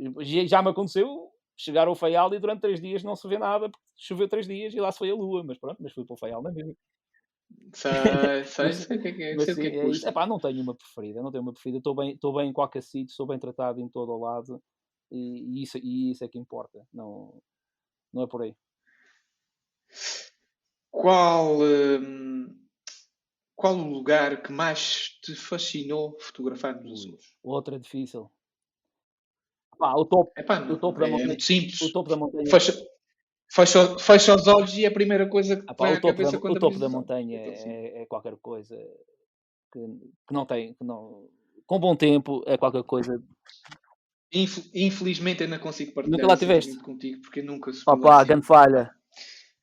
[0.46, 3.84] já me aconteceu chegar ao Faial e durante três dias não se vê nada, porque
[3.98, 6.18] choveu três dias e lá se foi a lua, mas pronto, mas fui para o
[6.18, 6.76] Faial na mesma.
[7.74, 7.92] Sei,
[8.46, 10.76] sei, sei o que é que é, sei o que é é não tenho uma
[10.76, 13.80] preferida, não tenho uma preferida, estou bem, estou bem em qualquer sítio, sou bem tratado
[13.80, 14.62] em todo o lado
[15.16, 17.42] e, isso, e isso é que importa, não,
[18.12, 18.56] não é por aí.
[20.90, 22.56] Qual, hum,
[23.56, 27.36] qual o lugar que mais te fascinou fotografar nos Açores?
[27.44, 28.30] Outra difícil.
[29.78, 31.28] Pá, o topo, Epá, o topo da é montanha.
[31.28, 31.82] Muito simples.
[31.82, 32.46] O topo da montanha.
[32.46, 32.74] Fecha,
[33.52, 36.30] fecha, fecha os olhos e é a primeira coisa que ah, pá, o topo da,
[36.30, 38.76] O topo da montanha é, é, qualquer coisa
[39.72, 39.80] que,
[40.28, 40.74] que não tem.
[40.74, 41.28] Que não,
[41.66, 43.22] com bom tempo é qualquer coisa
[44.34, 46.76] Infelizmente ainda consigo partilhar nunca lá tiveste?
[46.78, 48.28] contigo porque nunca Opa, assim.
[48.28, 48.92] grande falha.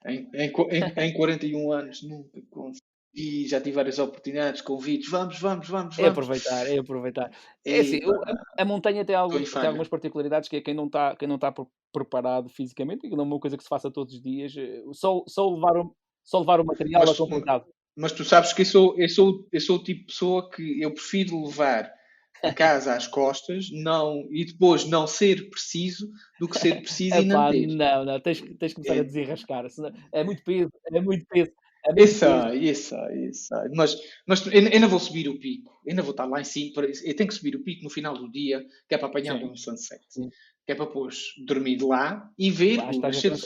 [0.07, 2.81] Em, em, em, em 41 anos nunca consegui.
[3.13, 7.33] E já tive várias oportunidades, convites, vamos, vamos, vamos, É aproveitar, é aproveitar.
[7.65, 11.17] É assim, a, a, montanha tem, algo, tem algumas particularidades que é quem não está
[11.17, 11.53] quem não está
[11.93, 15.25] preparado fisicamente, e não é uma coisa que se faça todos os dias, eh, só,
[15.27, 17.65] só, levar, o, só levar o material mas, é complicado.
[17.97, 20.81] Mas tu sabes que eu sou, eu, sou, eu sou o tipo de pessoa que
[20.81, 21.93] eu prefiro levar
[22.43, 27.25] a casa às costas não, e depois não ser preciso do que ser preciso e
[27.27, 27.67] não ter.
[27.67, 29.01] Não, não, tens, tens que começar é.
[29.01, 29.67] a desenrascar.
[30.13, 31.53] É muito peso, é muito peso.
[31.87, 33.55] É isso, isso, isso.
[33.75, 36.45] Mas, mas eu, eu não vou subir o pico, eu não vou estar lá em
[36.45, 36.83] cima.
[36.83, 39.45] Eu tenho que subir o pico no final do dia, que é para apanhar Sim.
[39.47, 40.05] um sunset.
[40.09, 40.29] Sim.
[40.67, 43.39] Que é para depois dormir lá e ver Lá, o nascer do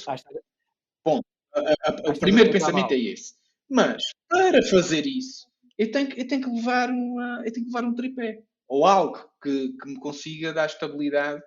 [1.04, 1.20] Bom,
[1.54, 3.34] a, a, o primeiro pensamento é esse.
[3.70, 5.46] Mas para fazer isso,
[5.78, 9.18] eu tenho, eu tenho que levar uma, eu tenho que levar um tripé ou algo
[9.42, 11.42] que, que me consiga dar estabilidade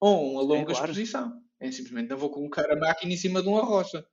[0.00, 0.90] ou uma longa claro.
[0.90, 1.32] exposição.
[1.58, 4.04] É simplesmente não vou colocar a máquina em cima de uma rocha.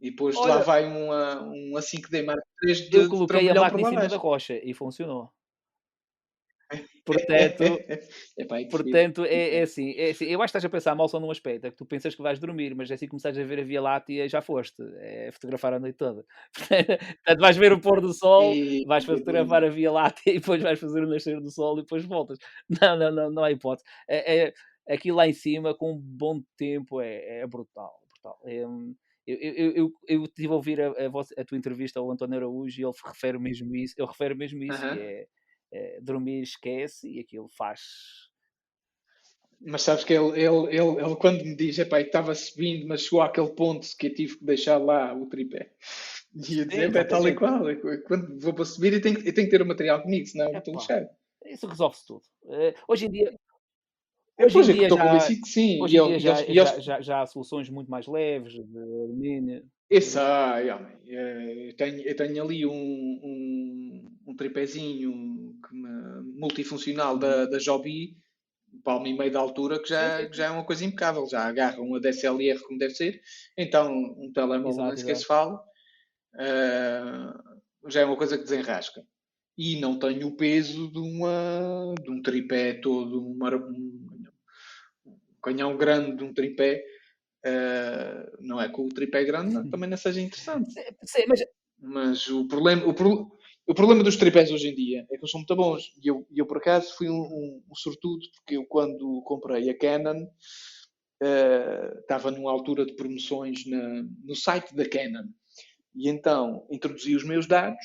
[0.00, 3.82] E depois Olha, lá vai uma, uma 5D Mark III de Eu coloquei a máquina
[3.82, 5.30] em cima da rocha e funcionou.
[7.04, 7.64] Portanto,
[8.38, 10.26] Epá, é portanto é, é, assim, é assim.
[10.26, 12.22] Eu acho que estás a pensar mal só num aspecto, é que tu pensas que
[12.22, 14.82] vais dormir, mas é assim que começares a ver a Via Láctea já foste.
[14.98, 16.24] É fotografar a noite toda.
[16.54, 18.84] Portanto, vais ver o pôr do sol, e...
[18.84, 22.04] vais fotografar a Via Láctea e depois vais fazer o nascer do sol e depois
[22.04, 22.38] voltas.
[22.80, 23.84] Não, não, não, não há hipótese.
[24.08, 24.54] É, é,
[24.88, 27.92] aqui lá em cima, com um bom tempo, é, é brutal.
[28.12, 28.38] brutal.
[28.44, 28.64] É,
[29.26, 32.36] eu, eu, eu, eu tive a ouvir a, a, vossa, a, tua entrevista ao António
[32.36, 34.94] Araújo e ele refere mesmo isso, ele refere mesmo isso, uhum.
[34.94, 35.26] é,
[35.72, 37.80] é, dormir esquece e aquilo faz.
[39.60, 43.20] Mas sabes que ele, ele, ele, ele quando me diz, epá, estava subindo, mas chegou
[43.20, 45.70] àquele ponto que eu tive que deixar lá o tripé.
[46.34, 49.34] E ia dizer, é tal e qual, é quando vou para subir eu tenho, eu
[49.34, 51.08] tenho que ter o material comigo, senão é, estou lixado.
[51.44, 52.22] Isso resolve-se tudo.
[52.44, 53.38] Uh, hoje em dia,
[54.38, 55.82] é, hoje em dia, já, convencido que sim.
[55.82, 59.62] Hoje em dia já, já, já, já, há soluções muito mais leves de alumínio.
[59.90, 65.12] Isso, ah, eu, tenho, eu tenho ali um, um, um tripézinho
[66.36, 68.16] multifuncional da, da Joby,
[68.84, 71.26] palmo e meio de altura, que já, que já é uma coisa impecável.
[71.26, 73.20] Já agarra uma DSLR como deve ser.
[73.58, 75.60] Então, um telemóvel, nem sequer se fala.
[76.34, 79.02] Uh, já é uma coisa que desenrasca
[79.62, 83.38] e não tenho o peso de, uma, de um tripé todo, um,
[85.42, 86.82] canhão grande de um tripé,
[87.46, 90.72] uh, não é que o tripé grande também não seja interessante.
[91.04, 91.40] Sim, mas...
[91.78, 93.30] mas o, problema, o, pro,
[93.66, 95.92] o problema dos tripés hoje em dia é que eles são muito bons.
[96.02, 99.78] E eu, eu por acaso, fui um, um, um sortudo, porque eu, quando comprei a
[99.78, 100.24] Canon,
[101.22, 105.28] uh, estava numa altura de promoções na, no site da Canon.
[105.94, 107.84] E então introduzi os meus dados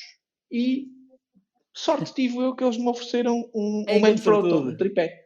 [0.52, 0.88] e
[1.76, 5.26] sorte tive eu que eles me ofereceram um, um main photo, um tripé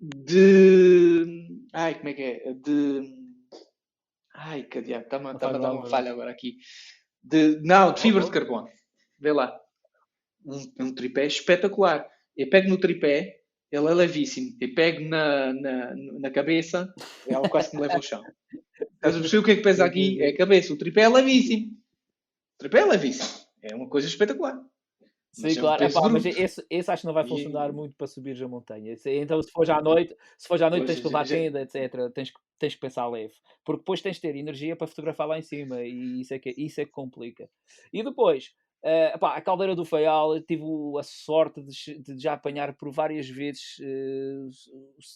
[0.00, 1.46] de.
[1.72, 2.52] Ai, como é que é?
[2.54, 3.18] De.
[4.40, 6.58] Ai, que diabo, está-me tá a dar uma falha agora aqui.
[7.22, 8.68] De, não, de fibra de carbono.
[9.18, 9.58] Vê lá.
[10.46, 12.08] Um, um tripé espetacular.
[12.36, 14.56] Eu pego no tripé, ele é levíssimo.
[14.60, 16.94] Eu pego na, na, na cabeça,
[17.26, 18.22] ele quase que me leva ao chão.
[18.94, 20.22] Estás a perceber o que é que pesa aqui?
[20.22, 20.72] É a cabeça.
[20.72, 21.72] O tripé é levíssimo.
[22.54, 23.44] O tripé é levíssimo.
[23.60, 24.62] É uma coisa espetacular.
[25.32, 25.84] Sim, é claro.
[25.84, 27.72] Epá, mas esse, esse acho que não vai funcionar e...
[27.72, 28.94] muito para subir a montanha.
[29.04, 31.26] Então, se for já à noite, se for já à noite, pois, tens que levar
[31.26, 31.36] já...
[31.36, 32.12] tenda, etc.
[32.14, 33.34] Tens, tens que pensar leve.
[33.64, 36.54] Porque depois tens de ter energia para fotografar lá em cima e isso é que,
[36.56, 37.48] isso é que complica.
[37.92, 40.62] E depois, uh, a caldeira do Faial, tive
[40.98, 44.50] a sorte de, de já apanhar por várias vezes uh,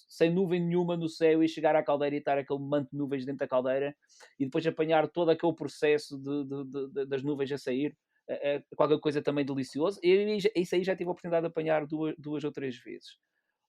[0.08, 3.24] sem nuvem nenhuma no céu e chegar à caldeira e estar aquele manto de nuvens
[3.24, 3.94] dentro da caldeira
[4.38, 7.96] e depois apanhar todo aquele processo de, de, das nuvens a sair
[8.28, 9.98] é, qualquer coisa também delicioso.
[10.02, 13.18] E isso aí já tive a oportunidade de apanhar duas, duas ou três vezes.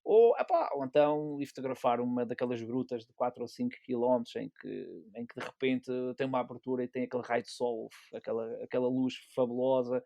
[0.03, 4.49] Ou, epá, ou então ir fotografar uma daquelas grutas de 4 ou 5 km em
[4.49, 8.63] que, em que de repente tem uma abertura e tem aquele raio de sol, aquela,
[8.63, 10.03] aquela luz fabulosa.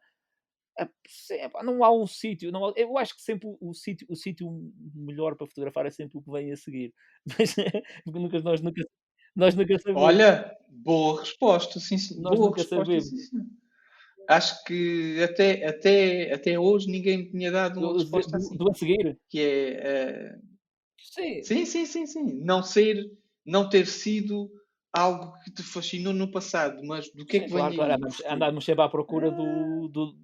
[1.32, 4.48] Epá, não há um sítio, há, eu acho que sempre o, o sítio o sítio
[4.94, 6.94] melhor para fotografar é sempre o que vem a seguir.
[8.06, 8.84] Mas nunca, nós, nunca,
[9.36, 10.04] nós nunca sabemos.
[10.04, 12.22] Olha, boa resposta, sim, sim.
[12.22, 13.10] Nós boa nunca resposta, sabemos.
[13.10, 13.58] Sim, sim
[14.28, 18.58] acho que até, até, até hoje ninguém me tinha dado uma resposta do, assim.
[18.58, 19.18] Do a seguir?
[19.30, 20.36] Que é.
[20.36, 20.58] Uh...
[21.00, 21.44] Sim.
[21.44, 22.42] sim, sim, sim, sim.
[22.44, 23.10] Não ser,
[23.46, 24.52] não ter sido
[24.94, 28.06] algo que te fascinou no passado, mas do que sim, é que claro, vem claro,
[28.06, 28.34] aí?
[28.34, 29.88] Andamos sempre à procura do, ah.
[29.92, 30.16] do,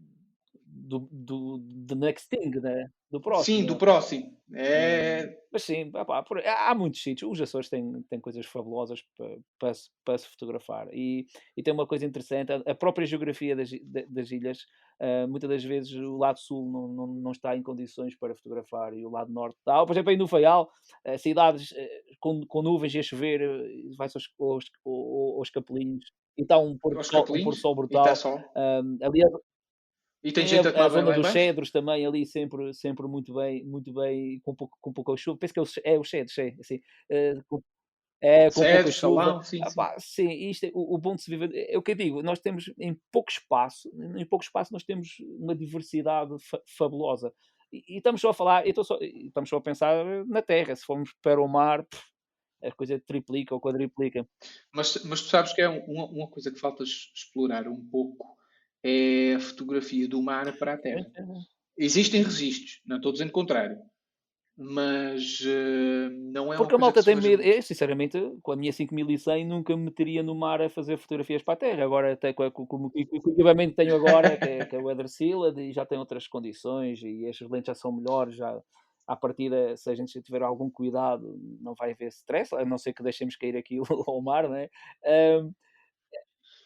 [0.99, 2.89] do, do, do next thing, né?
[3.13, 3.57] do próximo.
[3.57, 4.35] Sim, do próximo.
[4.55, 5.23] É...
[5.23, 7.31] Hum, mas sim, opa, por, há muitos sítios.
[7.31, 9.71] Os Açores têm, têm coisas fabulosas para, para,
[10.03, 10.87] para se fotografar.
[10.91, 13.69] E, e tem uma coisa interessante: a, própria geografia das,
[14.09, 14.61] das ilhas,
[14.99, 18.95] uh, muitas das vezes o lado sul não, não, não, está em condições para fotografar
[18.95, 19.85] e o lado norte está.
[19.85, 20.71] Por exemplo, aí no Faial,
[21.07, 21.75] uh, cidades uh,
[22.19, 23.41] com, com nuvens e a chover,
[23.95, 24.65] vai-se aos, aos,
[25.37, 28.07] aos, capelinhos e está um pôr sol, um brutal.
[28.55, 29.31] Um, aliás,
[30.23, 33.63] e tem gente a, a, a zona dos cedros também ali sempre, sempre muito bem,
[33.65, 35.37] muito bem, com pouco, com pouca chuva.
[35.37, 37.61] Penso que é, o, é os cedros, é, assim, uh, com,
[38.21, 39.43] é, com cedros, pouca chuva.
[39.43, 40.31] sim, ah, pá, sim.
[40.49, 42.71] isto é, o, o, bom de se viver, é o que eu digo, nós temos
[42.79, 47.33] em pouco espaço, em pouco espaço nós temos uma diversidade fa fabulosa.
[47.69, 51.13] E, e, estamos só a falar, só, estamos só a pensar na terra, se formos
[51.21, 52.01] para o mar, pff,
[52.63, 54.25] a coisa triplica ou quadriplica.
[54.73, 58.37] Mas, mas tu sabes que é uma, uma coisa que falta explorar um pouco
[58.83, 61.05] é a fotografia do mar para a Terra.
[61.77, 63.77] Existem registros, não estou dizendo o contrário,
[64.55, 67.41] mas uh, não é Porque a malta tem medo.
[67.41, 71.55] Eu, sinceramente, com a minha 5100 nunca me meteria no mar a fazer fotografias para
[71.55, 71.83] a Terra.
[71.83, 75.07] Agora, até com, com, com o equipamento tenho agora, que é, que é o Weather
[75.07, 78.61] Sealed, e já tem outras condições, e estas lentes já são melhores, já
[79.07, 82.93] à partida, se a gente tiver algum cuidado, não vai haver stress, a não ser
[82.93, 84.69] que deixemos cair aquilo ao mar, né?
[85.41, 85.51] Um,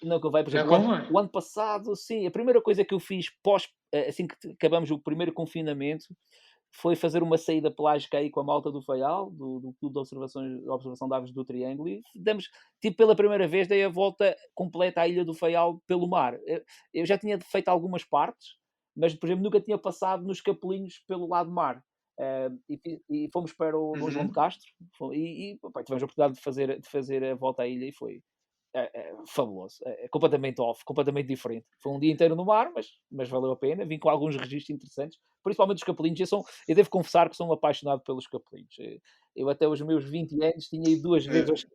[0.03, 2.93] não que vai, por exemplo, o ano, o ano, passado, sim, a primeira coisa que
[2.93, 6.05] eu fiz pós, eh, assim que acabamos o primeiro confinamento,
[6.71, 9.99] foi fazer uma saída pelágica aí com a malta do Faial, do, do Clube de
[9.99, 12.49] Observações, Observação de Aves do Triângulo, e demos,
[12.81, 16.37] tipo, pela primeira vez, dei a volta completa à Ilha do Faial pelo mar.
[16.93, 18.55] Eu já tinha feito algumas partes,
[18.95, 21.83] mas, por exemplo, nunca tinha passado nos capelinhos pelo lado mar.
[22.19, 24.09] Uh, e, e, fomos para o uhum.
[24.09, 24.67] João de Castro
[25.13, 27.91] e, e opa, tivemos a oportunidade de fazer, de fazer a volta à ilha e
[27.91, 28.23] foi,
[28.73, 31.65] é, é, fabuloso, é, é, completamente off, completamente diferente.
[31.81, 33.85] Foi um dia inteiro no mar, mas, mas valeu a pena.
[33.85, 36.19] Vim com alguns registros interessantes, principalmente os capelinhos.
[36.19, 38.75] Eu, sou, eu devo confessar que sou um apaixonado pelos capelinhos.
[39.35, 41.65] Eu, até os meus 20 anos, tinha ido duas vezes.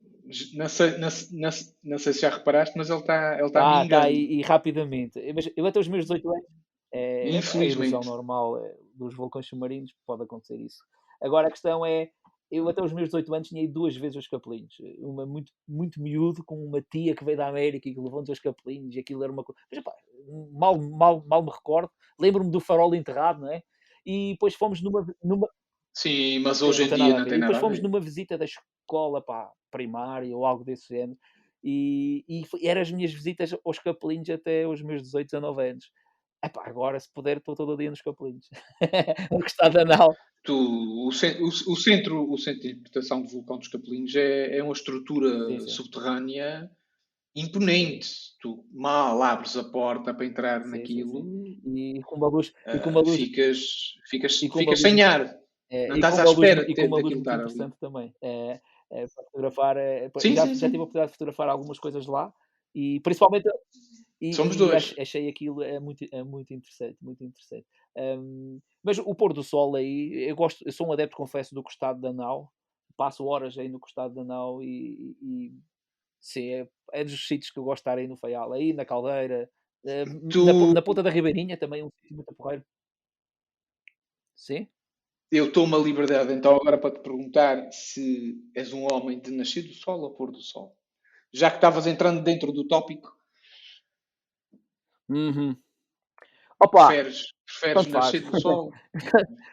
[0.54, 1.50] Não sei, não, não,
[1.82, 5.18] não sei se já reparaste, mas ele está ele tá ah, tá, e, e, rapidamente.
[5.56, 6.44] Eu até os meus 18 anos,
[6.92, 8.62] é, é a ilusão normal
[8.94, 10.78] dos vulcões submarinos, pode acontecer isso.
[11.20, 12.10] Agora a questão é
[12.52, 14.76] eu até os meus 18 anos tinha ido duas vezes aos capelinhos.
[14.98, 18.38] Uma muito, muito miúdo, com uma tia que veio da América e que levou-nos aos
[18.38, 19.58] capelinhos, e aquilo era uma coisa.
[19.72, 19.94] Mas, pá,
[20.52, 21.90] mal, mal, mal me recordo.
[22.20, 23.62] Lembro-me do farol enterrado, não é?
[24.04, 25.06] E depois fomos numa.
[25.24, 25.48] numa...
[25.94, 27.36] Sim, mas hoje em dia não tem nada.
[27.36, 31.18] E depois fomos numa visita da escola pá, primária ou algo desse género.
[31.64, 35.90] E, e eram as minhas visitas aos capelinhos até os meus 18, 19 anos.
[36.44, 38.48] Epá, agora, se puder, estou todo dia nos capelinhos.
[39.30, 44.14] no estado anal tu, o, o, centro, o centro de interpretação do vulcão dos Capelinhos
[44.14, 45.68] é, é uma estrutura sim, sim.
[45.68, 46.70] subterrânea
[47.34, 48.08] imponente.
[48.40, 51.24] Tu mal abres a porta para entrar sim, naquilo
[51.64, 53.58] e com uma luz, uh, e com uma luz ficas,
[54.08, 55.38] ficas, ficas sem ar.
[55.70, 58.14] É, não estás à espera de ter daquilo estar interessante também.
[58.20, 62.06] É, é, para fotografar, é, sim, já, já tive a oportunidade de fotografar algumas coisas
[62.06, 62.30] lá
[62.74, 63.48] e principalmente
[64.22, 64.94] e, Somos dois.
[64.96, 67.66] Achei aquilo é muito, é muito interessante, muito interessante.
[67.98, 71.62] Um, mas o pôr do sol aí, eu gosto, eu sou um adepto, confesso, do
[71.62, 72.52] costado da nau.
[72.96, 75.52] Passo horas aí no costado da nau e, e
[76.20, 78.84] sim, é, é, dos sítios que eu gosto de estar aí no Faial, aí na
[78.84, 79.50] Caldeira,
[80.30, 80.44] tu...
[80.44, 82.64] na, na, ponta da Ribeirinha também, um sítio muito porreiro.
[84.36, 84.68] Sim?
[85.32, 89.62] Eu estou uma liberdade então agora para te perguntar se és um homem de nascer
[89.62, 90.76] do sol ou pôr do sol.
[91.34, 93.20] Já que estavas entrando dentro do tópico.
[95.08, 95.56] Uhum.
[96.60, 98.72] Opa, preferes, preferes nascer do sol?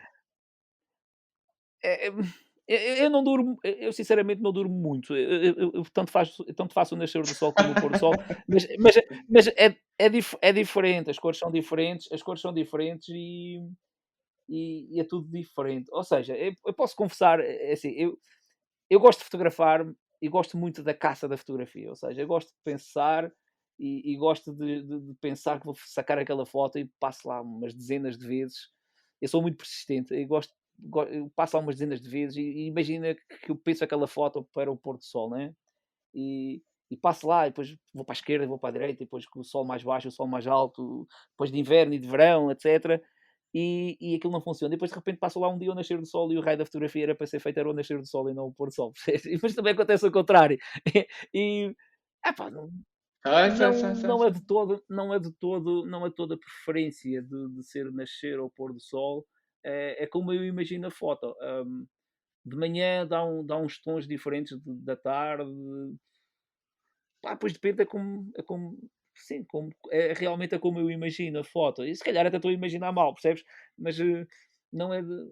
[1.82, 2.10] É,
[2.68, 5.16] é, eu, não durmo, eu sinceramente não durmo muito.
[5.16, 7.98] Eu, eu, eu tanto, faço, tanto faço o nascer do sol como o pôr do
[7.98, 8.12] sol,
[8.48, 8.96] mas, mas,
[9.28, 13.60] mas é, é, dif, é diferente, as cores são diferentes, as cores são diferentes e,
[14.48, 15.90] e, e é tudo diferente.
[15.92, 18.20] Ou seja, eu, eu posso confessar, é assim, eu,
[18.90, 19.84] eu gosto de fotografar
[20.22, 23.32] e gosto muito da caça da fotografia, ou seja, eu gosto de pensar
[23.80, 27.42] e, e gosto de, de, de, pensar que vou sacar aquela foto e passo lá
[27.42, 28.70] umas dezenas de vezes.
[29.22, 30.54] Eu sou muito persistente e gosto,
[31.10, 34.48] eu passo lá umas dezenas de vezes e, e imagina que eu penso aquela foto
[34.54, 35.54] para o pôr do sol, né?
[36.14, 36.62] E,
[36.92, 39.26] e passo lá, e depois vou para a esquerda, vou para a direita, e depois
[39.26, 42.52] com o sol mais baixo, o sol mais alto, depois de inverno e de verão,
[42.52, 43.02] etc.
[43.54, 44.72] E, e aquilo não funciona.
[44.72, 46.66] Depois de repente passo lá um dia ao nascer do sol e o raio da
[46.66, 48.74] fotografia era para ser feito era o nascer do sol e não o pôr do
[48.74, 48.94] sol.
[49.44, 50.58] Mas também acontece o contrário.
[51.34, 51.74] E
[52.26, 52.70] epá, não,
[53.26, 57.50] ah, não, não é de todo, não é de todo, não é toda preferência de,
[57.50, 59.26] de ser nascer ou pôr do sol.
[59.64, 61.36] É, é como eu imagino a foto.
[61.42, 61.86] Um,
[62.46, 65.52] de manhã dá, um, dá uns tons diferentes de, da tarde.
[67.22, 68.78] Pá, depois depende, é como, é como,
[69.14, 71.84] sim, como, é realmente é como eu imagino a foto.
[71.84, 73.44] E se calhar até estou a imaginar mal, percebes?
[73.78, 74.26] Mas uh,
[74.72, 75.32] não é de,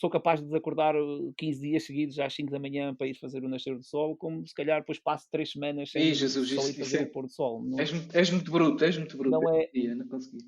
[0.00, 0.94] sou capaz de acordar
[1.36, 4.16] 15 uh, dias seguidos às 5 da manhã para ir fazer o nascer do sol,
[4.16, 7.02] como se calhar depois passo 3 semanas sem Ei, Jesus, só ir fazer é...
[7.02, 7.62] o pôr do sol.
[7.64, 7.78] Não...
[7.78, 9.30] És, és, muito bruto, és muito bruto.
[9.30, 9.66] Não é...
[9.72, 10.44] Dia, não consegui.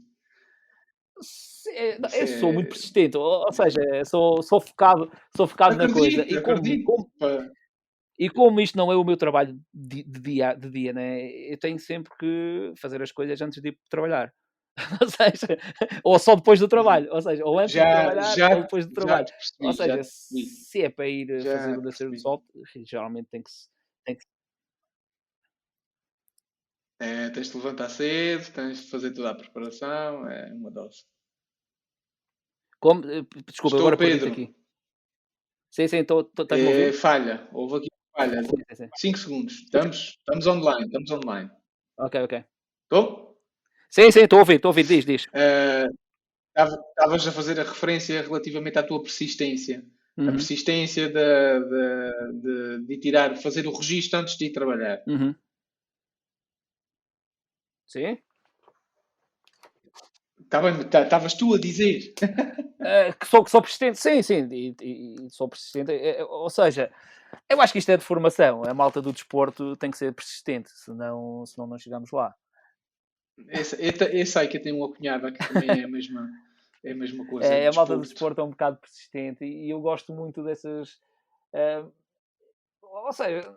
[1.68, 2.26] É, é...
[2.38, 6.68] sou muito persistente, ou, ou seja, sou, sou focado, sou focado acredito, na coisa.
[6.68, 7.50] E como, como,
[8.18, 11.30] e como isto não é o meu trabalho de, de, dia, de dia, né?
[11.52, 14.32] eu tenho sempre que fazer as coisas antes de ir trabalhar.
[15.00, 15.58] ou seja,
[16.02, 18.86] ou só depois do trabalho, ou seja, ou antes já, de trabalhar já, ou depois
[18.86, 19.26] do trabalho.
[19.26, 22.44] Percebi, ou seja, se é para ir já fazer o nascer do sol,
[22.84, 23.50] geralmente tem que
[24.04, 24.24] tem que
[26.98, 31.04] é, tens de levantar cedo, tens de fazer toda a preparação, é uma dose.
[32.78, 33.04] Como?
[33.04, 34.30] Eh, desculpa, Estou agora Pedro.
[34.30, 34.54] aqui.
[35.70, 38.42] Sim, sim, estou, estás é, Falha, houve aqui falha.
[38.96, 39.54] 5 segundos.
[39.54, 41.50] Estamos, estamos online, estamos online.
[41.98, 42.44] Ok, ok.
[42.84, 43.33] Estou?
[43.94, 45.28] Sim, sim, estou a ouvir, estou a ouvir, diz, diz.
[46.52, 49.86] Estavas uh, a fazer a referência relativamente à tua persistência.
[50.16, 50.30] Uhum.
[50.30, 55.00] A persistência de, de, de, de, tirar, fazer o registro antes de ir trabalhar.
[55.06, 55.32] Uhum.
[57.86, 58.18] Sim.
[60.42, 62.14] Estavas tu a dizer.
[62.20, 65.92] uh, que, sou, que sou persistente, sim, sim, e, e, sou persistente.
[65.92, 66.90] É, ou seja,
[67.48, 68.64] eu acho que isto é de formação.
[68.64, 72.34] A malta do desporto tem que ser persistente, senão, senão não chegamos lá.
[73.48, 76.30] Esse, esse aí que eu tenho uma cunhada que também é a mesma,
[76.84, 77.46] é a mesma coisa.
[77.46, 81.00] É, a malta do desporto é um bocado persistente e eu gosto muito dessas.
[81.52, 81.92] Uh,
[82.80, 83.54] ou seja,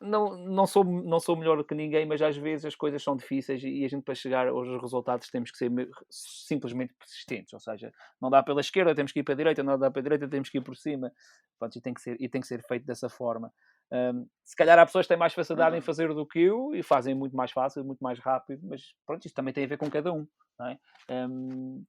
[0.00, 3.62] não, não, sou, não sou melhor que ninguém, mas às vezes as coisas são difíceis
[3.64, 5.70] e a gente para chegar aos resultados temos que ser
[6.08, 9.78] simplesmente persistentes, ou seja, não dá pela esquerda, temos que ir para a direita, não
[9.78, 11.12] dá para a direita, temos que ir por cima,
[11.58, 13.52] Pronto, e, tem que ser, e tem que ser feito dessa forma.
[13.90, 15.84] Um, se calhar há pessoas que têm mais facilidade em uhum.
[15.84, 19.34] fazer do que eu e fazem muito mais fácil, muito mais rápido, mas pronto, isto
[19.34, 20.26] também tem a ver com cada um,
[20.62, 20.78] é?
[21.10, 21.84] Um,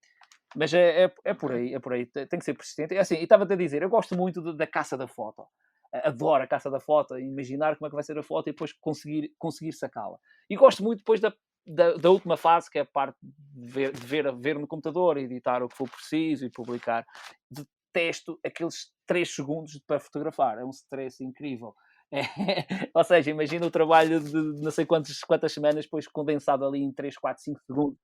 [0.56, 2.96] mas é, é, é, por aí, é por aí, tem que ser persistente.
[2.96, 5.46] É assim, e estava-te a dizer, eu gosto muito da caça da foto
[5.94, 8.74] adoro a caça da foto, imaginar como é que vai ser a foto e depois
[8.74, 10.18] conseguir, conseguir sacá-la.
[10.50, 11.34] E gosto muito depois da,
[11.66, 15.18] da, da, última fase, que é a parte de ver, de ver, ver no computador,
[15.18, 17.06] editar o que for preciso e publicar.
[17.50, 21.74] Detesto aqueles 3 segundos para fotografar, é um stress incrível.
[22.12, 24.34] É, ou seja, imagina o trabalho de
[24.64, 28.00] não sei quantas, quantas semanas, depois condensado ali em 3, 4, 5 segundos.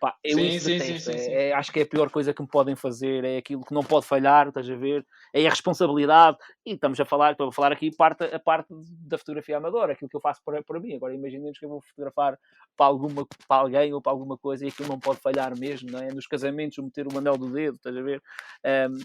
[0.00, 0.98] Pá, eu sim, isso sim.
[0.98, 3.62] Sim, é, é, acho que é a pior coisa que me podem fazer, é aquilo
[3.62, 5.06] que não pode falhar, estás a ver?
[5.32, 6.38] É a responsabilidade.
[6.64, 8.68] E estamos a falar, estou a falar aqui parte, a parte
[9.06, 10.94] da fotografia amadora, aquilo que eu faço para, para mim.
[10.94, 12.38] Agora imaginemos que eu vou fotografar
[12.74, 15.98] para, alguma, para alguém ou para alguma coisa e aquilo não pode falhar mesmo, não
[15.98, 16.10] é?
[16.10, 18.22] Nos casamentos, meter o anel do dedo, estás a ver?
[18.64, 18.98] Um,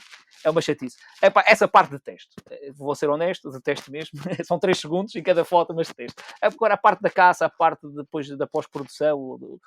[0.45, 0.95] é uma chatice.
[1.21, 2.35] É, essa parte detesto.
[2.49, 4.11] Eh, vou ser honesto, detesto mesmo.
[4.47, 6.23] São 3 segundos em cada foto, mas detesto.
[6.41, 9.59] Agora a parte da caça, a parte depois da pós-produção,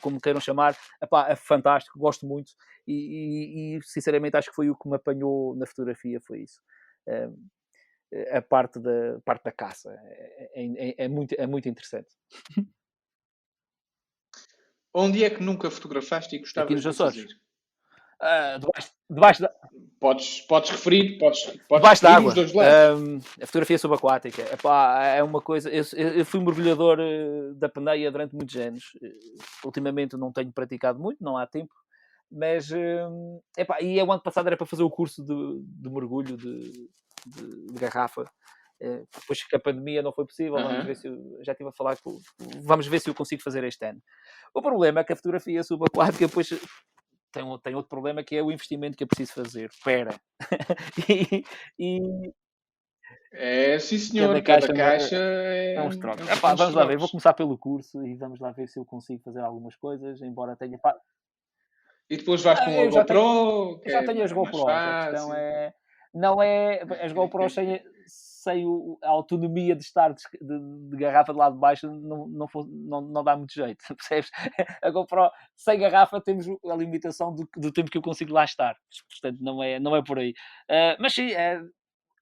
[0.00, 2.52] como queiram chamar, epá, é fantástico, gosto muito
[2.86, 6.60] e, e, e, sinceramente acho que foi o que me apanhou na fotografia, foi isso.
[8.32, 12.08] a parte da, parte da caça é, é, é, é muito, é muito interessante.
[14.94, 17.28] Onde é que nunca fotografaste e gostavas de fazer?
[18.20, 19.52] Uh, debaixo, debaixo da...
[20.00, 22.32] Podes, podes referir, podes, podes debaixo da água.
[22.96, 25.70] Um, a fotografia subaquática Epá, é uma coisa.
[25.70, 28.92] Eu, eu, fui mergulhador eh, da peneia durante muitos anos.
[29.02, 29.08] Eh,
[29.64, 31.74] ultimamente não tenho praticado muito, não há tempo.
[32.30, 32.70] Mas
[33.56, 36.72] epá, e o ano passado era para fazer o curso de, de mergulho de,
[37.26, 38.30] de, de garrafa.
[38.80, 41.72] Eh, depois que a pandemia não foi possível, vamos ver se eu, já estive a
[41.72, 42.18] falar com,
[42.62, 44.00] vamos ver se eu consigo fazer este ano.
[44.54, 46.50] O problema é que a fotografia subaquática depois
[47.36, 49.68] tem, tem outro problema que é o investimento que é preciso fazer.
[49.68, 50.14] Espera.
[51.08, 51.44] e,
[51.78, 52.32] e,
[53.32, 56.28] é, sim senhor, cada caixa, cada caixa é, é uns trocos.
[56.28, 58.84] É Epá, vamos lá ver, vou começar pelo curso e vamos lá ver se eu
[58.84, 60.78] consigo fazer algumas coisas, embora tenha...
[62.08, 63.82] E depois vais ah, com a GoPro?
[63.86, 65.74] já tenho as GoPros, a questão é...
[66.14, 66.82] Não é...
[67.02, 67.82] As GoPros sem,
[68.46, 72.28] sem o, a autonomia de estar de, de, de, garrafa de lado de baixo não,
[72.28, 74.30] não, não, não dá muito jeito, percebes?
[74.80, 78.76] A GoPro sem garrafa temos a limitação do, do tempo que eu consigo lá estar,
[79.10, 80.30] portanto não é, não é por aí.
[80.70, 81.60] Uh, mas sim, é,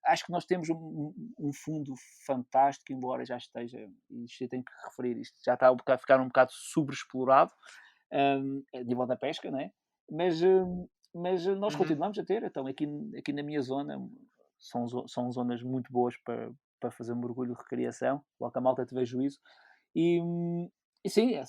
[0.07, 1.95] acho que nós temos um, um, fundo
[2.27, 3.79] fantástico, embora já esteja,
[4.11, 7.53] isto eu tenho que referir, isto já está a, bocado, ficar um bocado sobreexplorado
[8.13, 9.71] um, a nível da pesca, né?
[10.11, 11.81] mas, um, mas nós uhum.
[11.81, 13.99] continuamos a ter, então aqui, aqui na minha zona,
[14.65, 16.51] são, são zonas muito boas para,
[16.81, 18.23] para fazer mergulho de recriação.
[18.41, 19.39] Logo que a malta tiver juízo.
[19.95, 20.21] E,
[21.05, 21.45] e sim, é,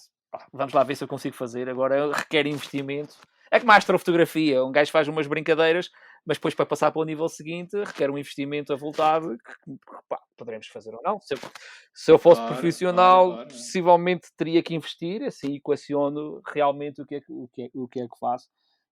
[0.52, 1.70] vamos lá ver se eu consigo fazer.
[1.70, 3.16] Agora requer investimento.
[3.50, 4.64] É como a astrofotografia.
[4.64, 5.90] Um gajo faz umas brincadeiras,
[6.26, 9.78] mas depois para passar para o nível seguinte requer um investimento avultado que
[10.10, 11.22] pá, poderemos fazer ou não.
[11.22, 11.40] Se eu,
[11.94, 13.50] se eu fosse claro, profissional, claro, claro.
[13.50, 15.24] possivelmente teria que investir.
[15.24, 18.50] Assim equaciono realmente o que é, o que, é, o que, é que faço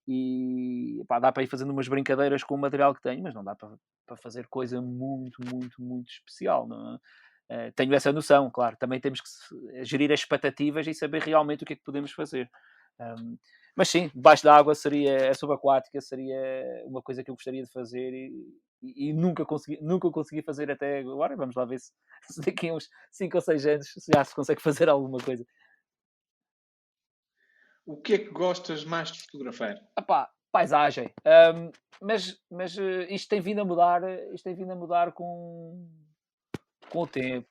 [0.07, 3.43] e pá, dá para ir fazendo umas brincadeiras com o material que tenho, mas não
[3.43, 3.69] dá para,
[4.05, 6.67] para fazer coisa muito, muito, muito especial.
[7.49, 7.67] É?
[7.67, 8.75] uh, tenho essa noção, claro.
[8.77, 12.49] Também temos que gerir as expectativas e saber realmente o que é que podemos fazer.
[12.99, 13.37] Um,
[13.75, 16.37] mas sim, debaixo da água seria, a subaquática seria
[16.85, 18.31] uma coisa que eu gostaria de fazer e,
[18.81, 21.35] e, e, nunca, consegui, nunca consegui fazer até agora.
[21.35, 21.91] Vamos lá ver se,
[22.29, 25.45] se daqui a uns 5 ou 6 anos já se consegue fazer alguma coisa
[27.85, 29.81] o que é que gostas mais de fotografar?
[29.97, 31.11] Epá, paisagem.
[31.25, 31.71] Um,
[32.01, 34.01] mas mas uh, isto tem vindo a mudar,
[34.33, 35.87] isto tem vindo a mudar com,
[36.89, 37.47] com o tempo.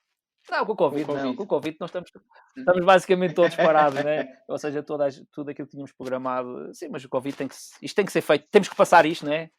[0.49, 1.27] Não, com o Covid, com o COVID.
[1.29, 1.35] não.
[1.35, 2.11] Com o Covid nós estamos,
[2.57, 4.27] estamos basicamente todos parados, né?
[4.47, 6.73] Ou seja, todas, tudo aquilo que tínhamos programado.
[6.73, 8.47] Sim, mas o Covid tem que, isto tem que ser feito.
[8.51, 9.49] Temos que passar isto, né?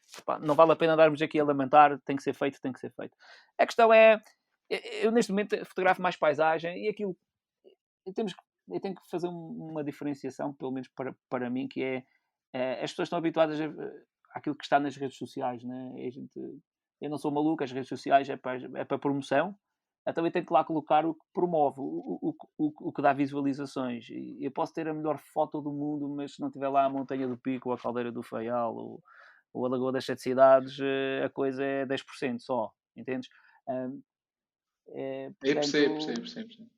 [0.41, 1.99] não vale a pena darmos aqui a lamentar.
[2.05, 3.17] Tem que ser feito, tem que ser feito.
[3.57, 4.21] A questão é,
[5.01, 7.17] eu neste momento fotografo mais paisagem e aquilo
[8.13, 12.03] temos que eu tenho que fazer uma diferenciação, pelo menos para, para mim, que é,
[12.53, 13.69] é as pessoas estão habituadas a,
[14.31, 15.93] àquilo que está nas redes sociais, né?
[16.11, 16.61] Gente,
[17.01, 19.55] eu não sou maluco, as redes sociais é para, é para promoção,
[20.07, 23.11] então eu tenho que lá colocar o que promove, o, o, o, o que dá
[23.11, 24.07] visualizações.
[24.39, 27.27] Eu posso ter a melhor foto do mundo, mas se não tiver lá a Montanha
[27.27, 29.03] do Pico, ou a Caldeira do Faial, ou,
[29.51, 33.29] ou a Lagoa das Sete Cidades, eh, a coisa é 10% só, entendes?
[34.89, 36.74] é, portanto, eu percebo, percebo, percebo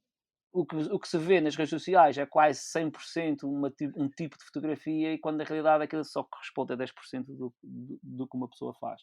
[0.52, 4.38] o que, o que se vê nas redes sociais é quase 100% uma, um tipo
[4.38, 8.38] de fotografia e quando na realidade aquilo só corresponde a 10% do, do, do que
[8.38, 9.02] uma pessoa faz.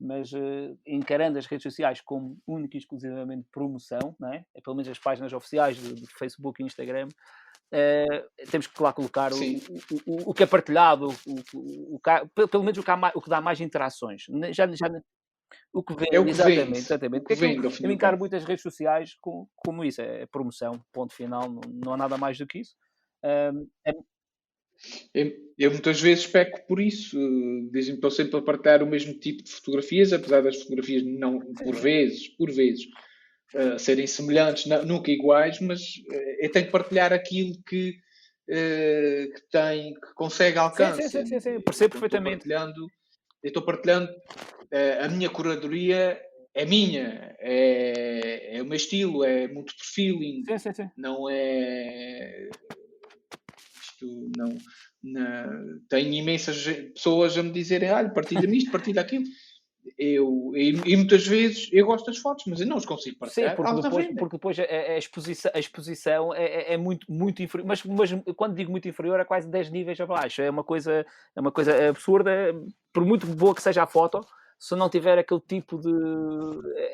[0.00, 4.44] mas uh, encarando as redes sociais como única e exclusivamente promoção, não é?
[4.54, 9.32] é pelo menos as páginas oficiais de, Facebook e Instagram, uh, temos que lá colocar
[9.32, 12.00] o, o, o, que é partilhado, o, o,
[12.48, 14.24] pelo menos o que, há, o que dá mais interações.
[14.52, 14.88] Já, já,
[15.72, 16.78] o que vende, é o que exatamente, vende.
[16.78, 17.22] exatamente.
[17.22, 21.14] Porque vende, é eu, eu encaro muitas redes sociais como, como isso, é promoção, ponto
[21.14, 22.74] final, não, não há nada mais do que isso.
[23.24, 23.92] Um, é...
[25.14, 27.18] eu, eu, muitas vezes peco por isso,
[27.72, 31.38] dizem que estou sempre a partilhar o mesmo tipo de fotografias, apesar das fotografias não,
[31.38, 32.86] por vezes, por vezes,
[33.54, 37.90] uh, serem semelhantes, não, nunca iguais, mas uh, eu tenho que partilhar aquilo que,
[38.50, 41.02] uh, que tem, que consegue alcance.
[41.02, 41.60] Sim, sim, sim, sim, sim.
[41.60, 42.48] percebo perfeitamente.
[43.40, 44.10] Eu estou partilhando
[45.02, 46.20] a minha curadoria
[46.54, 50.90] é minha, é, é o meu estilo, é muito por feeling, sim, sim, sim.
[50.96, 52.50] não é.
[53.80, 54.58] Isto não.
[55.02, 56.64] não tenho imensas
[56.94, 59.24] pessoas a me dizerem: olha, partilha-me isto, partilha aquilo.
[59.96, 63.50] Eu, e, e, muitas vezes eu gosto das fotos, mas eu não os consigo partilhar.
[63.50, 67.42] Sim, porque depois, porque depois a, a, exposição, a exposição é, é, é, muito, muito
[67.42, 67.66] inferior.
[67.66, 70.42] Mas, mas quando digo muito inferior, é quase 10 níveis abaixo.
[70.42, 72.32] É uma coisa, é uma coisa absurda.
[72.92, 74.20] Por muito boa que seja a foto,
[74.58, 75.90] se não tiver aquele tipo de.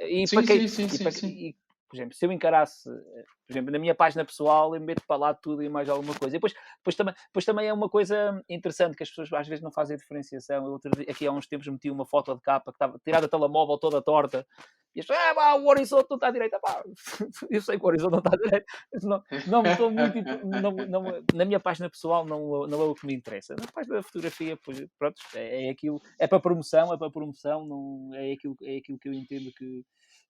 [0.08, 1.56] E sim, para quem, sim, sim, e para, sim, e,
[1.94, 5.32] por exemplo, se eu encarasse, por exemplo, na minha página pessoal, eu meto para lá
[5.32, 6.34] tudo e mais alguma coisa.
[6.34, 9.62] E depois, depois, também, depois também é uma coisa interessante que as pessoas às vezes
[9.62, 10.66] não fazem diferenciação.
[10.66, 13.28] Eu outro aqui há uns tempos meti uma foto de capa que estava tirada a
[13.28, 14.44] telemóvel toda torta.
[14.92, 16.58] E as pessoas, ah, o horizonte não está direito.
[16.60, 16.82] Pá,
[17.50, 18.66] eu sei que o horizonte não está direito.
[19.02, 20.46] Não, não estou muito.
[20.46, 23.54] Não, não, na minha página pessoal não, não é o que me interessa.
[23.54, 26.02] Na página da fotografia, pois, pronto, é, é aquilo.
[26.18, 29.84] É para promoção, é para promoção, não, é, aquilo, é aquilo que eu entendo que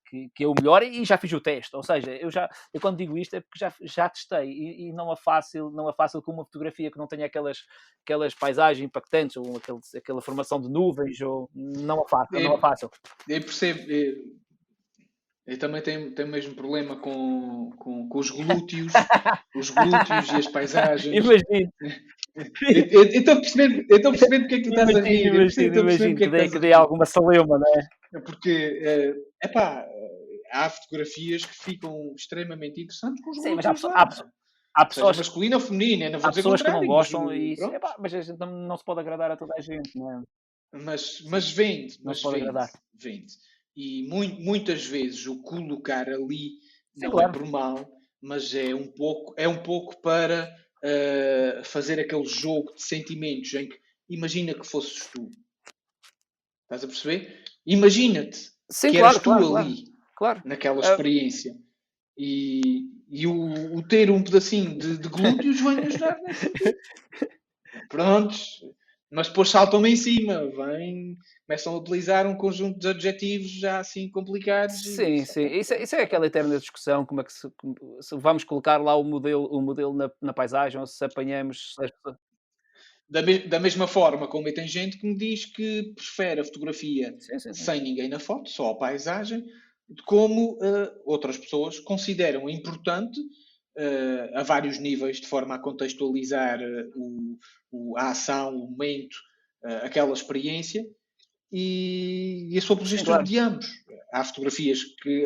[0.05, 1.75] que, que é o melhor e já fiz o teste.
[1.75, 4.93] Ou seja, eu já eu quando digo isto é porque já, já testei e, e
[4.93, 7.65] não é fácil, não é fácil com uma fotografia que não tenha aquelas,
[8.03, 12.59] aquelas paisagens impactantes ou aquele, aquela formação de nuvens, ou não é fácil, não é
[12.59, 12.91] fácil.
[13.29, 14.15] Eu percebo, eu,
[15.47, 18.93] eu também tenho, tenho o mesmo problema com, com, com os glúteos,
[19.55, 21.15] os glúteos e as paisagens.
[21.15, 21.71] Imagino.
[22.91, 25.27] Eu estou percebendo, eu percebendo porque é que tu estás imagino, a rir.
[25.27, 27.87] Imagino, imagino que, é que, que, que dê alguma salema, não é?
[28.15, 29.87] É porque, é eh, pá,
[30.53, 34.09] há fotografias que ficam extremamente interessantes com os Sim, mas há, há,
[34.75, 35.19] há pessoas.
[35.19, 37.65] Masculina ou feminina, não vou há dizer pessoas que não gostam e isso.
[37.65, 40.23] Epá, mas a gente não, não, se pode agradar a toda a gente, não é?
[40.73, 42.71] Mas, mas vende, não mas pode vende, agradar.
[42.95, 43.33] vende.
[43.77, 46.51] E muito, muitas vezes o colocar ali
[46.95, 47.29] Sim, não é claro.
[47.29, 50.55] é por mal, mas é um pouco, é um pouco para
[50.85, 55.31] uh, fazer aquele jogo de sentimentos em que imagina que fosses tu.
[56.63, 57.45] Estás a perceber?
[57.67, 58.51] Imagina-te
[58.81, 59.85] que claro, eras tu claro, ali,
[60.17, 60.43] claro.
[60.45, 60.91] naquela é.
[60.91, 61.57] experiência.
[62.17, 66.51] E, e o, o, ter um pedacinho de, de glúteos vai ajudar nessa.
[67.89, 68.61] Prontos.
[69.11, 74.11] Mas depois saltam-me em cima, vêm, começam a utilizar um conjunto de adjetivos já assim
[74.11, 74.83] complicados.
[74.83, 75.27] Sim, e...
[75.27, 75.47] sim.
[75.47, 77.49] Isso é, isso é aquela eterna discussão, como é que se,
[78.01, 81.77] se vamos colocar lá o modelo, o modelo na, na paisagem, ou se apanhamos...
[83.09, 87.15] Da, me, da, mesma forma como tem gente que me diz que prefere a fotografia
[87.21, 87.65] sim, sim, sim.
[87.65, 89.45] sem ninguém na foto, só a paisagem,
[90.07, 96.91] como uh, outras pessoas consideram importante uh, a vários níveis, de forma a contextualizar uh,
[96.97, 97.39] o,
[97.71, 99.17] o, a ação, o momento,
[99.83, 100.85] aquela experiência.
[101.51, 103.25] E, e eu sou apologista claro.
[103.25, 103.67] de ambos.
[104.13, 105.25] Há fotografias que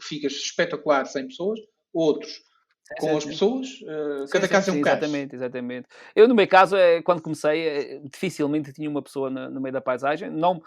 [0.00, 1.58] ficas espetacular sem pessoas,
[1.92, 2.40] outros
[2.98, 4.96] com as pessoas, uh, cada sim, caso é um caso.
[4.96, 5.88] Exatamente, exatamente.
[6.14, 9.72] Eu, no meu caso, é, quando comecei, é, dificilmente tinha uma pessoa no, no meio
[9.72, 10.30] da paisagem.
[10.30, 10.60] Não,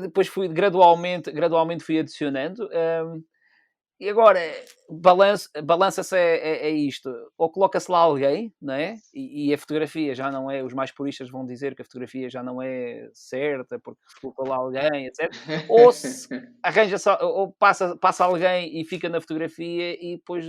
[0.00, 2.68] depois fui gradualmente, gradualmente fui adicionando.
[2.72, 3.22] Um,
[4.00, 4.40] e agora,
[4.88, 7.12] balança-se balança é, é, é, isto.
[7.36, 8.96] Ou coloca-se lá alguém, não é?
[9.12, 12.30] E, e, a fotografia já não é, os mais puristas vão dizer que a fotografia
[12.30, 15.30] já não é certa, porque se coloca lá alguém, etc.
[15.68, 15.90] Ou
[16.62, 20.46] arranja ou passa, passa alguém e fica na fotografia e depois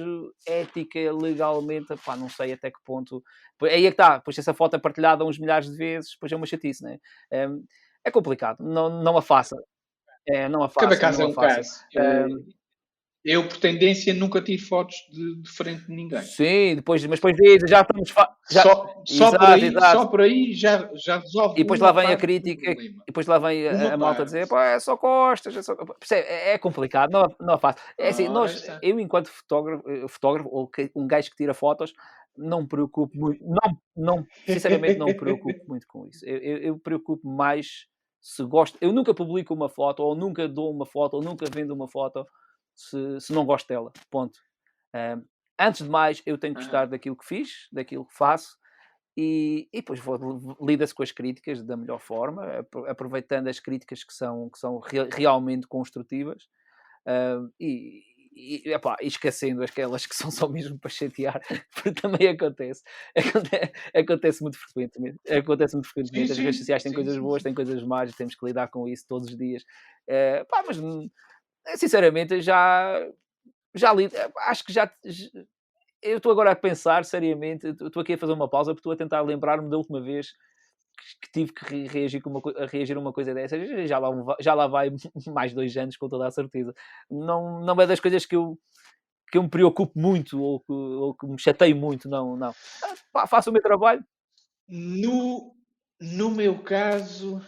[0.47, 3.21] ética, legalmente, pá, não sei até que ponto.
[3.63, 6.37] Aí é que está, depois essa foto é partilhada uns milhares de vezes, depois é
[6.37, 6.99] uma chatice, não é?
[7.29, 7.49] É,
[8.05, 9.61] é complicado, não, não a faça.
[10.25, 10.87] É, não a faça.
[10.87, 11.69] Cada caso é um caso.
[11.97, 12.60] Um,
[13.23, 16.21] eu, por tendência, nunca tive fotos de, de frente de ninguém.
[16.23, 18.09] Sim, depois, mas depois diz, já estamos.
[18.49, 18.61] Já...
[18.63, 19.91] Só, só, exato, por aí, exato.
[19.91, 21.53] só por aí já, já resolve.
[21.59, 24.69] E depois lá vem a crítica, e depois lá vem a, a malta dizer, pá,
[24.69, 25.75] é só costas, é, só...
[26.11, 27.81] é, é complicado, não, não é fácil.
[27.95, 31.93] É assim, ah, nós, eu, enquanto fotógrafo, eh, fotógrafo, ou um gajo que tira fotos,
[32.35, 36.25] não me preocupo muito, não, não, sinceramente, não me preocupo muito com isso.
[36.25, 37.85] Eu, eu, eu preocupo mais
[38.19, 38.77] se gosto.
[38.81, 42.25] Eu nunca publico uma foto, ou nunca dou uma foto, ou nunca vendo uma foto
[42.75, 43.91] se, se não gosto dela.
[44.09, 44.39] Ponto.
[44.95, 45.23] Um,
[45.59, 48.57] antes de mais, eu tenho que gostar daquilo que fiz, daquilo que faço,
[49.15, 49.99] e, e depois
[50.61, 52.43] lida-se com as críticas da melhor forma,
[52.87, 56.47] aproveitando as críticas que são, que são realmente construtivas
[57.59, 58.03] e,
[58.33, 61.41] e, epá, esquecendo aquelas que são só mesmo para chatear,
[61.73, 62.83] porque também acontece.
[63.15, 65.19] Acontece, acontece muito frequentemente.
[65.29, 66.31] Acontece muito frequentemente.
[66.31, 69.29] As redes sociais têm coisas boas, têm coisas más, temos que lidar com isso todos
[69.29, 69.63] os dias.
[70.07, 71.09] Uh, pá, mas hum,
[71.75, 73.07] sinceramente já
[73.73, 74.91] já li, acho que já
[76.01, 78.97] eu estou agora a pensar seriamente, estou aqui a fazer uma pausa porque estou a
[78.97, 80.33] tentar lembrar-me da última vez
[81.21, 83.87] que tive que reagir, uma, a reagir uma coisa dessas.
[83.87, 84.09] Já lá,
[84.39, 84.91] já lá vai
[85.27, 86.73] mais dois anos, com toda a certeza.
[87.09, 88.57] Não, não é das coisas que eu,
[89.31, 92.35] que eu me preocupo muito ou que, ou que me chateio muito, não.
[92.35, 92.53] não.
[93.11, 94.03] Pá, faço o meu trabalho.
[94.67, 95.55] No,
[95.99, 97.41] no meu caso,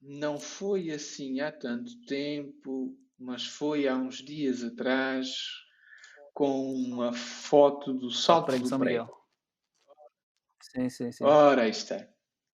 [0.00, 5.36] não foi assim há tanto tempo, mas foi há uns dias atrás
[6.32, 9.14] com uma foto do salto do São Miguel.
[10.62, 11.24] Sim, sim, sim.
[11.24, 12.08] Ora, aí está.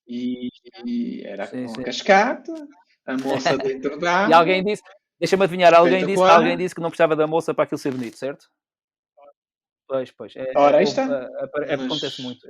[0.09, 0.49] E,
[0.85, 1.81] e era sim, com sim.
[1.81, 2.69] a cascata,
[3.07, 4.31] a moça dentro da água.
[4.31, 4.83] E alguém disse,
[5.21, 8.17] deixa-me adivinhar, alguém disse, alguém disse que não precisava da moça para aquilo ser bonito,
[8.17, 8.49] certo?
[9.87, 10.35] Pois, pois.
[10.35, 11.05] É, Ora, aí está.
[11.05, 12.45] É, é, acontece muito.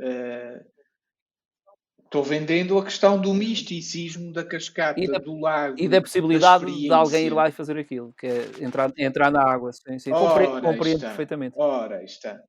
[2.06, 5.74] Estou vendendo a questão do misticismo da cascata, da, do lago.
[5.76, 9.30] E da possibilidade da de alguém ir lá e fazer aquilo, que é entrar, entrar
[9.30, 9.72] na água.
[9.72, 10.12] Sim, sim.
[10.12, 11.56] Ora, compreendo perfeitamente.
[11.58, 12.40] Ora, está.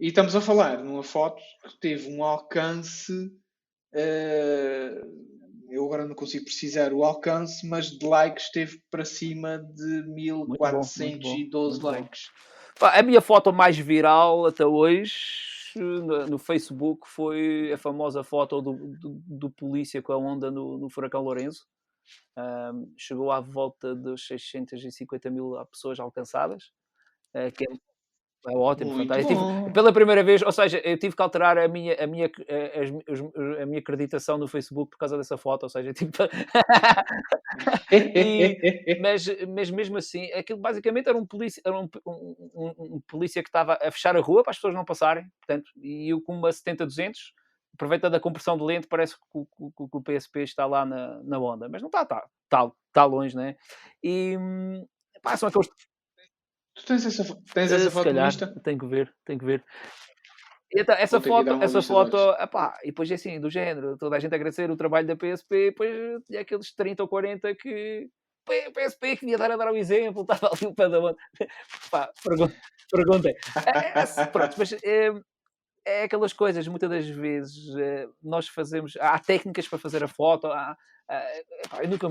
[0.00, 3.12] E estamos a falar numa foto que teve um alcance.
[3.94, 5.28] Uh,
[5.70, 11.80] eu agora não consigo precisar o alcance, mas de likes esteve para cima de 1412
[11.80, 12.30] likes.
[12.80, 19.22] A minha foto mais viral até hoje no, Facebook foi a famosa foto do, do,
[19.26, 21.66] do polícia com a onda no, no furacão Lourenço.
[22.36, 26.72] Um, chegou à volta dos 650 mil pessoas alcançadas,
[27.34, 27.76] uh, que é
[28.46, 29.28] é ótimo, fantástico.
[29.34, 33.62] Tive, pela primeira vez, ou seja, eu tive que alterar a minha, a minha, a,
[33.62, 36.22] a minha acreditação no Facebook por causa dessa foto, ou seja, tipo...
[37.90, 43.00] e, mas, mas mesmo assim, aquilo basicamente era um polícia, era um, um, um, um
[43.06, 46.20] polícia que estava a fechar a rua para as pessoas não passarem, portanto, e eu
[46.20, 47.32] com uma 70-200,
[47.74, 51.38] aproveitando a compressão de lente, parece que, que, que, o PSP está lá na, na
[51.38, 53.56] onda, mas não está, está, está, está longe, né?
[54.02, 54.36] E
[55.22, 55.68] pá, são aqueles
[56.78, 58.54] Tu tens essa, tens essa uh, foto calhar, lista?
[58.62, 59.64] Tenho que ver, tenho que ver.
[60.74, 64.34] Então, essa foto, essa foto, epá, e depois é assim, do género, toda a gente
[64.34, 68.08] agradecer o trabalho da PSP, depois tinha aqueles 30 ou 40 que
[68.72, 71.00] PSP que devia dar a dar o exemplo, estava ali o pé da.
[71.90, 72.10] Pá,
[72.90, 73.34] perguntem.
[73.94, 75.10] É, é, pronto, mas é,
[75.88, 80.46] é, aquelas coisas, muitas das vezes é, nós fazemos, há técnicas para fazer a foto,
[80.48, 80.76] há,
[81.80, 82.08] eu, nunca,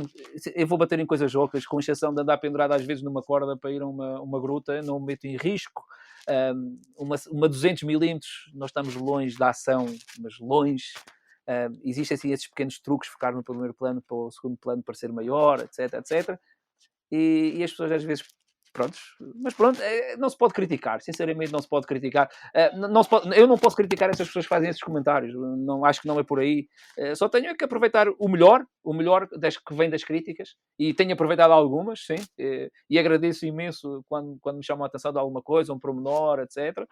[0.56, 3.56] eu vou bater em coisas ocas, com exceção de andar pendurado às vezes numa corda
[3.56, 5.84] para ir a uma, uma gruta, não me meto em risco.
[6.28, 9.86] Um, uma, uma 200 milímetros, nós estamos longe da ação,
[10.20, 10.94] mas longe.
[11.86, 15.62] Existem assim esses pequenos truques, ficar no primeiro plano para o segundo plano parecer maior,
[15.62, 16.38] etc, etc.
[17.10, 18.26] E, e as pessoas às vezes
[19.36, 22.30] mas pronto, é, não se pode criticar, sinceramente não se pode criticar.
[22.54, 25.84] É, não se pode, eu não posso criticar essas pessoas que fazem esses comentários, não,
[25.86, 26.68] acho que não é por aí.
[26.98, 30.94] É, só tenho que aproveitar o melhor, o melhor das, que vem das críticas, e
[30.94, 32.16] tenho aproveitado algumas, sim,
[32.90, 36.88] e agradeço imenso quando, quando me chamam a atenção de alguma coisa, um promenor, etc.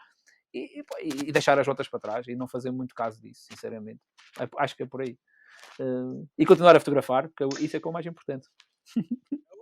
[0.54, 0.86] E, e,
[1.28, 4.00] e, deixar as outras para trás e não fazer muito caso disso, sinceramente.
[4.58, 5.18] Acho que é por aí.
[6.38, 8.48] e continuar a fotografar, porque isso é que é o mais importante.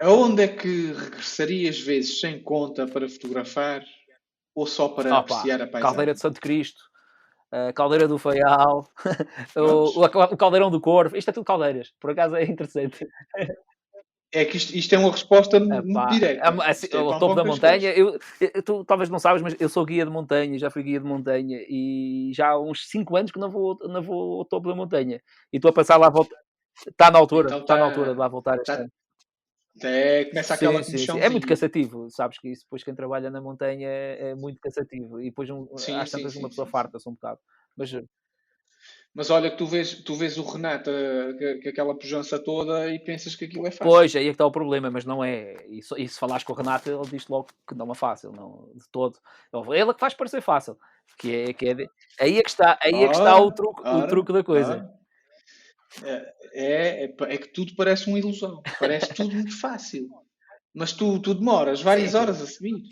[0.00, 3.84] Aonde é que regressarias vezes sem conta para fotografar
[4.54, 5.82] ou só para apreciar a paisagem?
[5.82, 6.80] Caldeira de Santo Cristo,
[7.52, 8.88] a Caldeira do Faial,
[9.54, 13.06] o, o, Caldeirão do Corvo, isto é tudo caldeiras, por acaso é interessante.
[14.32, 16.48] É que isto, isto é uma resposta Epá, direta.
[16.64, 19.84] Assim, é o topo da montanha, eu, eu, tu talvez não sabes, mas eu sou
[19.84, 23.40] guia de montanha, já fui guia de montanha e já há uns 5 anos que
[23.40, 25.20] não vou, não vou ao topo da montanha.
[25.52, 26.34] E estou a passar lá a volta.
[26.86, 28.56] Está na altura, então, está, na tá altura de lá voltar.
[28.56, 28.86] Está,
[29.82, 33.40] é, começa aquela sim, sim, É muito cansativo, sabes que isso depois quem trabalha na
[33.40, 37.38] montanha é, muito cansativo e depois um, sim, às tantas uma pessoa farta-se um bocado.
[37.76, 38.04] Mas, eh,
[39.14, 40.90] mas olha que tu vês, tu vês o Renato,
[41.38, 43.92] que, que aquela pujança toda e pensas que aquilo é fácil.
[43.92, 45.56] Pois, aí é que está o problema, mas não é.
[45.68, 48.70] E, e se falares com o Renato, ele diz logo que não é fácil, não,
[48.74, 49.18] de todo.
[49.52, 50.76] Ele é que faz parecer fácil.
[51.18, 51.90] Que é, que é de...
[52.20, 54.72] aí é que está, aí é que está o truque, ora, o truque da coisa.
[54.72, 54.99] Ora.
[56.02, 58.62] É, é, é, é, que tudo parece uma ilusão.
[58.78, 60.08] Parece tudo muito fácil.
[60.74, 62.16] Mas tu, tu demoras várias Sim.
[62.16, 62.82] horas a subir.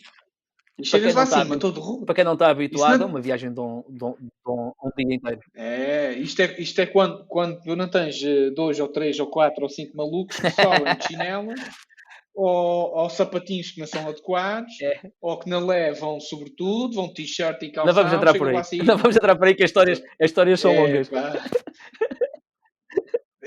[0.78, 2.06] E chegas lá acima, está, todo rude.
[2.06, 3.08] Para quem não está habituado, não...
[3.08, 5.40] uma viagem de um, de, um, de um, dia inteiro.
[5.56, 9.26] É, isto é, isto é quando, quando tu não tens eh, dois ou três ou
[9.26, 11.52] quatro ou cinco malucos que sobem de chinela
[12.32, 15.00] ou, ou sapatinhos que não são adequados, é.
[15.20, 17.96] ou que não levam sobretudo, vão t-shirt e calçado.
[17.96, 18.56] Não vamos entrar por aí.
[18.56, 21.10] Assim, não vamos entrar por aí que as histórias, as histórias são é, longas.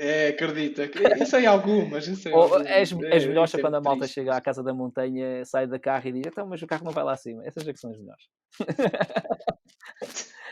[0.04, 0.90] É, acredita.
[1.16, 2.08] Eu sei algumas.
[2.08, 2.60] Eu sei Ou.
[2.62, 4.14] És, és melhor é, quando a malta triste.
[4.14, 6.90] chega à casa da montanha, sai da carro e diz: então, mas o carro não
[6.90, 7.46] vai lá acima.
[7.46, 8.24] Essas é que são as melhores.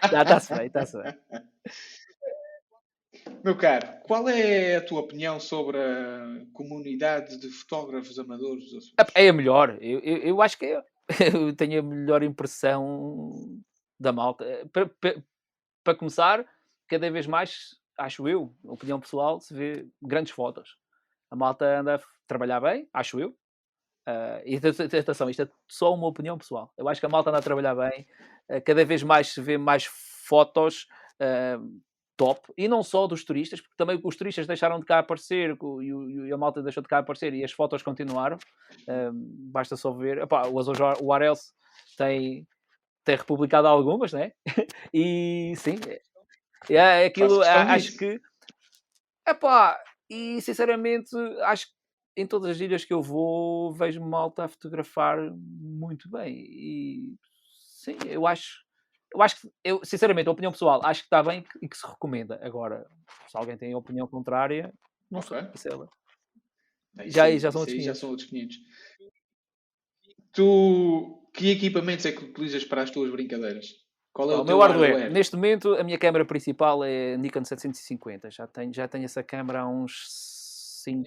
[0.03, 1.15] Está-se bem, está-se bem.
[3.45, 8.71] Meu caro, qual é a tua opinião sobre a comunidade de fotógrafos amadores
[9.15, 9.77] É a melhor.
[9.81, 10.83] Eu, eu, eu acho que é,
[11.35, 13.61] eu tenho a melhor impressão
[13.99, 14.45] da malta.
[14.73, 15.23] Para, para,
[15.85, 16.47] para começar,
[16.89, 20.77] cada vez mais, acho eu, opinião pessoal, se vê grandes fotos.
[21.31, 23.31] A malta anda a trabalhar bem, acho eu.
[24.09, 26.73] Uh, e atenção, isto é só uma opinião pessoal.
[26.77, 28.07] Eu acho que a malta anda a trabalhar bem.
[28.49, 30.89] Uh, cada vez mais se vê mais fotos.
[31.21, 31.81] Uh,
[32.17, 36.27] top, e não só dos turistas, porque também os turistas deixaram de cá aparecer e,
[36.29, 38.37] e a malta deixou de cá aparecer e as fotos continuaram.
[39.51, 40.19] basta só ver.
[40.19, 40.61] Epá, o,
[41.03, 41.55] o Arels
[41.97, 42.47] tem,
[43.07, 44.33] tem republicado algumas, né?
[44.93, 45.77] e sim,
[46.69, 47.43] é, é aquilo.
[47.43, 48.21] É, acho que.
[49.27, 51.73] Epá, e sinceramente, acho que
[52.17, 56.35] em todas as ilhas que eu vou, vejo malta a fotografar muito bem.
[56.37, 57.15] E
[57.61, 58.59] sim, eu acho
[59.13, 61.87] eu acho que, eu, sinceramente, a opinião pessoal, acho que está bem e que se
[61.87, 62.39] recomenda.
[62.43, 62.87] Agora,
[63.29, 64.73] se alguém tem opinião contrária,
[65.11, 65.41] não okay.
[65.55, 65.71] sei.
[65.71, 68.57] Sei já, já, são já são outros 500.
[70.33, 73.75] Tu, que equipamentos é que utilizas para as tuas brincadeiras?
[74.13, 74.91] Qual é o, o meu hardware?
[74.91, 75.13] hardware?
[75.13, 78.31] Neste momento, a minha câmera principal é Nikon 750.
[78.31, 80.07] Já tenho, já tenho essa câmera há uns
[80.85, 81.05] 5,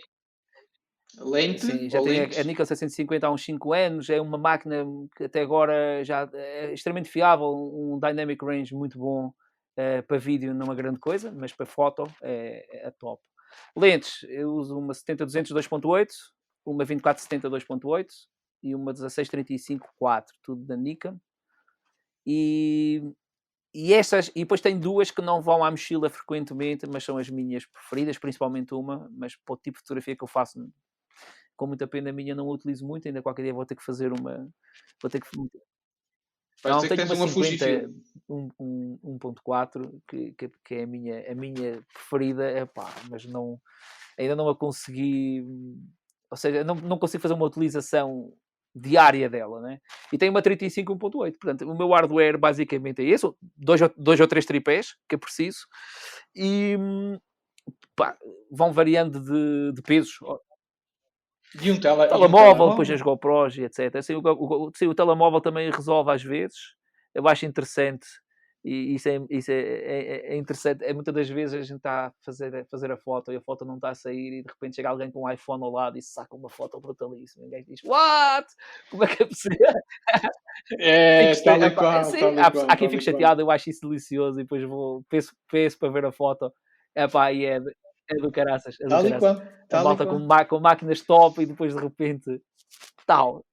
[1.20, 1.66] Lente?
[1.66, 4.84] Sim, já tem a, a Nikon 750 há uns 5 anos, é uma máquina
[5.16, 10.54] que até agora já é extremamente fiável, um dynamic range muito bom uh, para vídeo,
[10.54, 13.22] não é uma grande coisa, mas para foto é, é top.
[13.76, 16.08] Lentes, eu uso uma 70-200 2.8,
[16.66, 18.08] uma 24-70 2.8
[18.64, 21.20] e uma 16-35 4, tudo da Nikon.
[22.26, 23.02] E,
[23.74, 27.30] e, essas, e depois tem duas que não vão à mochila frequentemente, mas são as
[27.30, 30.60] minhas preferidas, principalmente uma, mas para o tipo de fotografia que eu faço
[31.56, 34.12] com muita pena minha não a utilizo muito, ainda qualquer dia vou ter que fazer
[34.12, 34.50] uma.
[35.02, 35.28] Vou ter que.
[36.66, 37.90] Não, tenho uma, uma 50,
[38.30, 43.60] um, um, 1.4 que, que, que, é a minha, a minha preferida, epá, mas não,
[44.18, 45.46] ainda não a consegui,
[46.32, 48.34] ou seja, não, não consigo fazer uma utilização
[48.76, 49.80] diária dela, né?
[50.12, 54.28] E tem uma 35 1.8, portanto, o meu hardware basicamente é esse, dois, dois ou
[54.28, 55.60] três tripés que é preciso,
[56.36, 56.76] e
[57.96, 58.18] pá,
[58.52, 60.18] vão variando de, de pesos.
[61.62, 63.96] E um, tele, telemóvel, um depois as GoPros e etc.
[63.98, 66.74] Assim, o, o, sim, o telemóvel também resolve às vezes.
[67.14, 68.08] Eu acho interessante
[68.64, 70.86] e isso, é, isso é, é, é, interessante.
[70.86, 73.42] É muitas das vezes a gente está a fazer, a fazer a foto e a
[73.42, 75.98] foto não está a sair e de repente chega alguém com um iPhone ao lado
[75.98, 77.44] e saca uma foto brutalíssima.
[77.44, 78.48] E ninguém diz: What?
[78.90, 79.74] Como é que é possível?
[80.80, 84.44] É, está ali qual, sim, há, há quem fique chateado, eu acho isso delicioso e
[84.44, 86.54] depois vou, penso, penso para ver a foto.
[86.96, 88.78] Epá, e é, é do caraças.
[88.80, 89.48] É do tal caraças.
[89.68, 92.42] Tal a malta com, com, máquinas top e depois de repente
[93.06, 93.44] tal.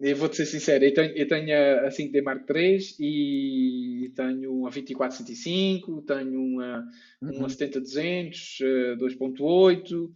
[0.00, 4.70] Eu vou-te ser sincero, eu tenho, eu tenho a 5D Mark III e tenho uma
[4.70, 6.88] 2465, tenho uma,
[7.22, 7.38] uhum.
[7.38, 10.14] uma 70-200, 2.8 uh,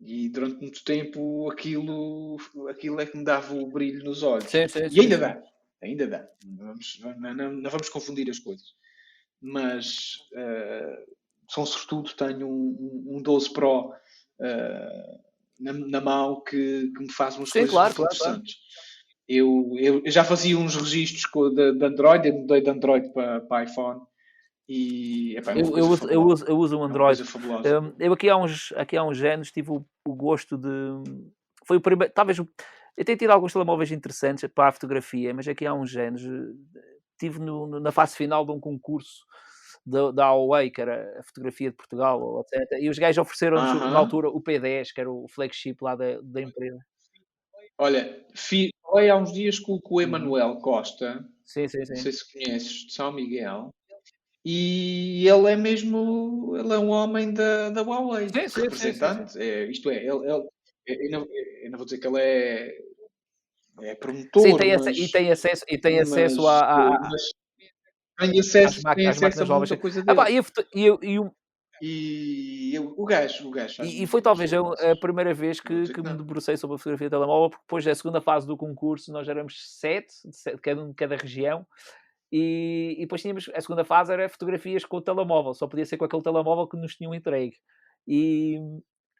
[0.00, 2.36] e durante muito tempo aquilo,
[2.68, 4.48] aquilo é que me dava o brilho nos olhos.
[4.48, 5.42] Sim, sim, e ainda dá,
[5.82, 6.28] ainda dá.
[6.44, 8.76] Não vamos, não, não, não vamos confundir as coisas
[9.40, 11.14] mas uh,
[11.48, 15.25] são sobretudo tenho um, um 12 Pro uh,
[15.58, 18.18] na, na, mão que, que, me faz umas Sim, coisas claro, interessantes.
[18.18, 18.66] Claro, claro.
[19.28, 23.64] Eu, eu, já fazia uns registros de, de Android, eu mudei de Android para, para
[23.64, 24.00] iPhone
[24.68, 27.22] e epá, é eu, eu, uso, eu, uso, eu uso um é Android.
[27.22, 30.68] Um, eu aqui há uns, aqui há uns anos tive o, o gosto de.
[31.64, 32.12] Foi o primeiro.
[32.12, 32.38] Talvez.
[32.38, 36.22] Eu tenho tido alguns telemóveis interessantes para a fotografia, mas aqui há uns anos
[37.12, 39.24] estive no, no, na fase final de um concurso
[39.86, 42.80] da, da Huawei, que era a fotografia de Portugal, etc.
[42.80, 43.90] E os gajos ofereceram uh -huh.
[43.90, 46.78] na altura o P10, que era o flagship lá da, da empresa.
[47.78, 50.02] Olha, falei há uns dias com, com o uhum.
[50.02, 51.92] Emanuel Costa, sim, sim, sim.
[51.94, 53.70] não sei se conheces, de São Miguel,
[54.44, 59.66] e ele é mesmo, ele é um homem da, da Huawei, sim, sim, representante, é,
[59.66, 60.48] isto é, ele, ele
[60.86, 61.26] eu, não,
[61.62, 62.78] eu não vou dizer que ele é
[63.82, 64.42] é promotor.
[64.42, 67.22] Sim, tem mas, e tem acesso, e tem acesso a, a, mas,
[68.18, 70.20] tem acesso, tem acesso a muita coisa dele.
[70.20, 70.38] Ah, e,
[70.74, 71.20] e,
[71.82, 73.82] e, e o gajo, o gajo.
[73.82, 77.08] E, e foi talvez a, a, primeira vez que, que me debrucei sobre a fotografia
[77.08, 80.88] de telemóvel, porque depois da segunda fase do concurso nós éramos sete, de cada um
[80.88, 81.66] de cada região,
[82.32, 85.96] e, e, depois tínhamos, a segunda fase era fotografias com o telemóvel, só podia ser
[85.96, 87.56] com aquele telemóvel que nos tinham entregue.
[88.06, 88.58] E,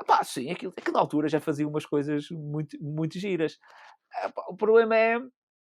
[0.05, 3.59] Pá, sim, aquilo, aquilo na altura já fazia umas coisas muito, muito giras.
[4.25, 5.19] Epá, o problema é,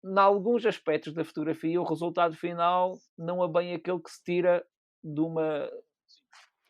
[0.04, 4.64] em alguns aspectos da fotografia, o resultado final não é bem aquele que se tira
[5.02, 5.70] de uma,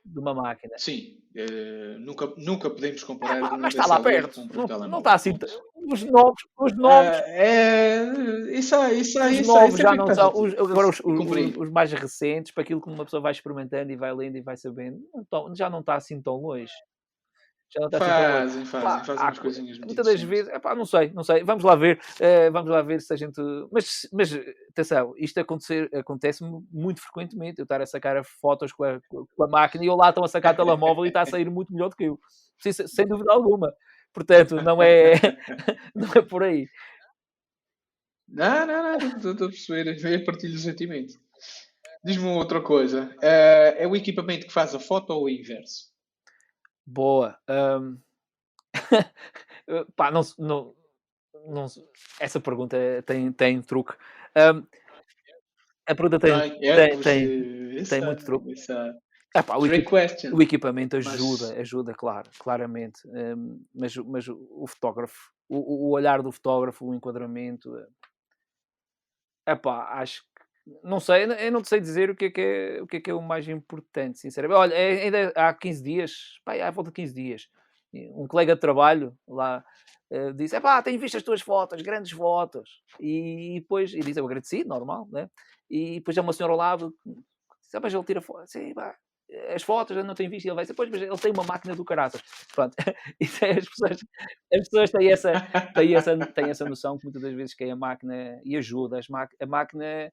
[0.04, 0.74] de uma máquina.
[0.78, 3.52] Sim, eh, nunca, nunca podemos comparar.
[3.52, 4.40] Ah, mas está lá perto.
[4.52, 5.38] Não, não está assim.
[5.74, 8.04] Os novos, os novos, Ah, é,
[8.52, 10.32] isso aí, isso os isso novos isso já aí não são.
[10.34, 13.96] Os, agora os, os, os mais recentes, para aquilo que uma pessoa vai experimentando e
[13.96, 16.72] vai lendo e vai sabendo, não tão- já não está assim tão longe.
[17.72, 18.06] Já não está assim.
[18.10, 21.44] Fazem, fazem, Pá, fazem umas co- coisinhas muitas das vezes, epá, não sei, não sei,
[21.44, 23.40] vamos lá ver, eh, vamos lá ver se a gente.
[23.70, 24.32] Mas, mas
[24.70, 26.42] atenção, isto acontecer, acontece
[26.72, 27.60] muito frequentemente.
[27.60, 30.28] Eu estar a sacar fotos com a, com a máquina e eu lá estão a
[30.28, 32.18] sacar telemóvel e está a sair muito melhor do que eu,
[32.58, 33.72] sem, sem dúvida alguma.
[34.12, 35.12] Portanto, não é,
[35.94, 36.66] não é por aí.
[38.28, 41.14] Não, não, não, estou a perceber, partilho o sentimento.
[42.04, 43.14] Diz-me outra coisa.
[43.22, 45.89] eh, é o equipamento que faz a foto ou o inverso?
[46.92, 47.38] Boa.
[47.48, 47.98] hum,
[49.96, 50.74] pá, não, não,
[51.46, 51.66] não,
[52.18, 52.76] essa pergunta
[53.06, 53.94] tem, tem truque.
[54.36, 54.66] Hum,
[55.86, 56.48] a pergunta tem, é,
[56.88, 58.52] tem, tem, eh, tem essa- muito truque.
[58.52, 58.94] essa-
[59.36, 60.34] Epá, o, Trick equi- question.
[60.34, 63.00] o equipamento Mas- ajuda, ajuda, claro, claramente.
[63.06, 67.72] hum, mas, o- mas o o fotógrafo, o, o- o olhar do fotógrafo, o enquadramento,
[69.46, 70.28] é pá, acho que
[70.84, 73.10] não sei, eu não sei dizer o que é que é o, que é, que
[73.10, 74.58] é o mais importante, sinceramente.
[74.58, 77.48] Olha, é- ainda há 15 dias, pá, há volta de 15 dias,
[78.14, 79.64] um colega de trabalho lá
[80.10, 82.82] eh, disse: é pá, tenho visto as tuas fotos, grandes fotos.
[83.00, 85.28] E depois, e disse: eu agradeci, normal, né?
[85.68, 88.96] E depois há uma senhora ao lado disse: ah, mas ele tira fotos, sim, pá,
[89.54, 90.46] as fotos eu não tenho visto.
[90.46, 92.22] E ele vai dizer: pois, mas ele tem uma máquina do caraças.
[92.54, 92.74] Pronto,
[93.20, 93.98] isso é, as pessoas,
[94.52, 95.32] as pessoas têm essa,
[95.74, 98.98] têm essa, têm essa noção que muitas das vezes que é a máquina e ajuda.
[98.98, 99.06] As
[99.40, 100.12] a máquina.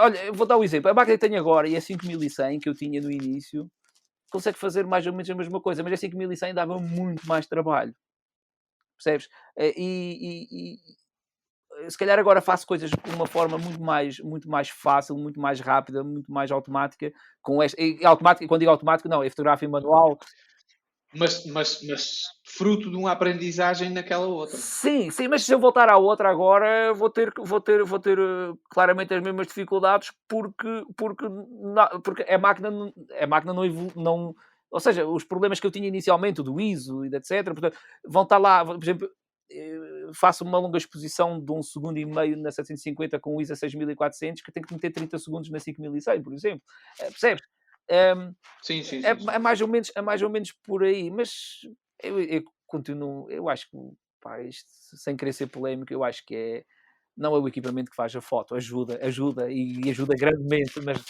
[0.00, 0.90] Olha, vou dar um exemplo.
[0.90, 3.70] A máquina que tenho agora e a 5100 que eu tinha no início
[4.30, 7.94] consegue fazer mais ou menos a mesma coisa, mas a 5100 dava muito mais trabalho.
[8.96, 9.28] Percebes?
[9.56, 9.86] Eh, E,
[10.28, 10.74] e-
[11.86, 15.40] e, se calhar agora faço coisas de uma forma muito mais, muito mais fácil, muito
[15.40, 17.12] mais rápida, muito mais automática.
[17.42, 20.18] Com esta, automática, quando digo automático, não, é fotografia manual,
[21.14, 24.56] Mas, mas, mas fruto de uma aprendizagem naquela outra.
[24.56, 28.18] Sim, sim, mas se eu voltar à outra agora, vou ter, vou ter, vou ter
[28.18, 31.24] eh, claramente as mesmas dificuldades porque, porque,
[32.04, 32.70] porque a máquina,
[33.18, 33.64] a máquina não,
[33.96, 34.34] não.
[34.70, 38.36] Ou seja, os problemas que eu tinha inicialmente, do ISO e etc., portanto, vão estar
[38.36, 38.62] lá.
[38.62, 39.08] Por exemplo,
[39.50, 43.56] eh, faço uma longa exposição de um segundo e meio na 750 com o ISO
[43.56, 46.62] 6400 que tem que meter 30 segundos na 5100, por exemplo.
[47.00, 47.42] Eh, Percebes?
[48.62, 49.06] Sim, sim, sim.
[49.06, 49.26] é, sim.
[49.30, 51.60] é mais ou menos, é mais ou menos por aí, mas
[52.02, 53.76] eu, eu continuo, eu acho que,
[54.20, 56.64] pá, isto, sem querer ser polémico, eu acho que é,
[57.16, 61.02] não é o equipamento que faz a foto, ajuda, ajuda e ajuda grandemente, mas,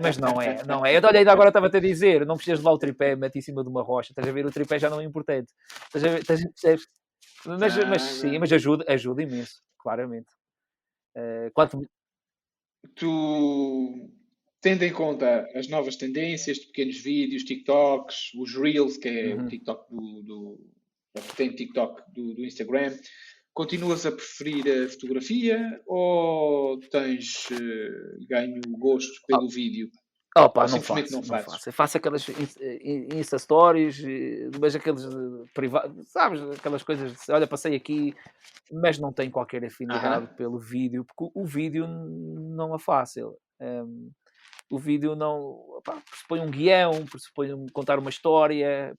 [0.00, 0.96] mas não é, não é.
[0.96, 3.62] Eu, olha, ainda agora estava a dizer, não precisas levar o tripé, mete em cima
[3.62, 5.52] de uma rocha, estás a ver, o tripé já não é importante,
[5.86, 6.86] estás a ver, estás, percebes?
[7.46, 10.28] Mas, Ah, mas sim, mas ajuda, ajuda imenso, claramente.
[11.14, 11.80] Eh, quanto,
[12.94, 14.10] Tu,
[14.60, 19.44] tendo em conta as novas tendências de pequenos vídeos, TikToks, os Reels, que é Uhum.
[19.44, 20.58] o TikTok do, do
[21.16, 22.96] a vertente TikTok do, do Instagram,
[23.52, 29.90] continuas a preferir a fotografia ou tens eh, ganho gosto pelo vídeo?
[30.38, 31.44] Opa, Ou não faço, não não fazes?
[31.52, 31.68] faço.
[31.68, 35.02] Eu faço aquelas in- Insta Stories, eh, mas aqueles
[35.52, 36.40] privados, sabes?
[36.42, 38.14] Aquelas coisas de, olha, passei aqui,
[38.70, 40.34] mas não tenho qualquer afinidade Aham.
[40.36, 43.36] pelo vídeo, porque o, vídeo não é fácil.
[43.60, 44.10] Ehm,
[44.70, 45.40] o vídeo não
[45.78, 48.96] opá, pressupõe um guião, pressupõe um- contar uma história,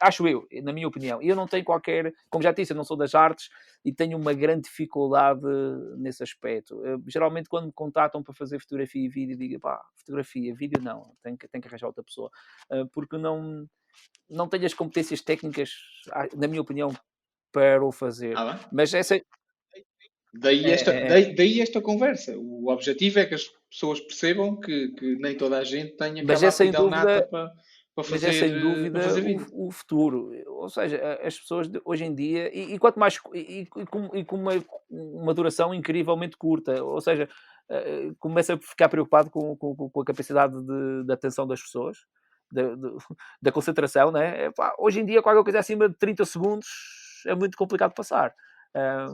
[0.00, 1.22] acho eu, na minha opinião.
[1.22, 3.48] E eu não tenho qualquer, como já disse, eu não sou das artes
[3.82, 5.40] e tenho uma grande dificuldade
[5.96, 6.84] nesse aspecto.
[6.84, 11.14] Eh, geralmente, quando me contatam para fazer fotografia e vídeo, digo, pá, fotografia, vídeo não,
[11.22, 12.30] tenho que, tenho que arranjar outra pessoa,
[12.70, 13.66] Eh, porque não,
[14.28, 15.70] não tenho as competências técnicas,
[16.36, 16.92] na minha opinião,
[17.52, 18.36] para o fazer.
[18.36, 18.60] Ah?
[18.70, 19.18] Mas essa,
[20.38, 22.36] Daí É, esta, é, daí, daí esta conversa.
[22.36, 26.42] O objetivo é que as pessoas percebam que, que nem toda a gente tenha Mas
[26.42, 27.54] é sem dúvida- para, para
[27.96, 29.00] mas fazer, é sem eh, dúvida
[29.52, 30.30] o, o futuro.
[30.46, 34.14] Ou seja, as pessoas de- hoje em dia, e, e quanto mais, e, e com,
[34.14, 34.52] e com uma,
[34.90, 37.28] uma duração incrivelmente curta, ou seja,
[37.70, 41.98] eh, começa a ficar preocupado com, com, com a capacidade de, de atenção das pessoas,
[42.52, 42.62] da,
[43.40, 44.46] da concentração, né?
[44.46, 46.68] Epá, hoje em dia, qualquer coisa acima de 30 segundos
[47.26, 48.34] é muito complicado passar.
[48.74, 49.06] Ah,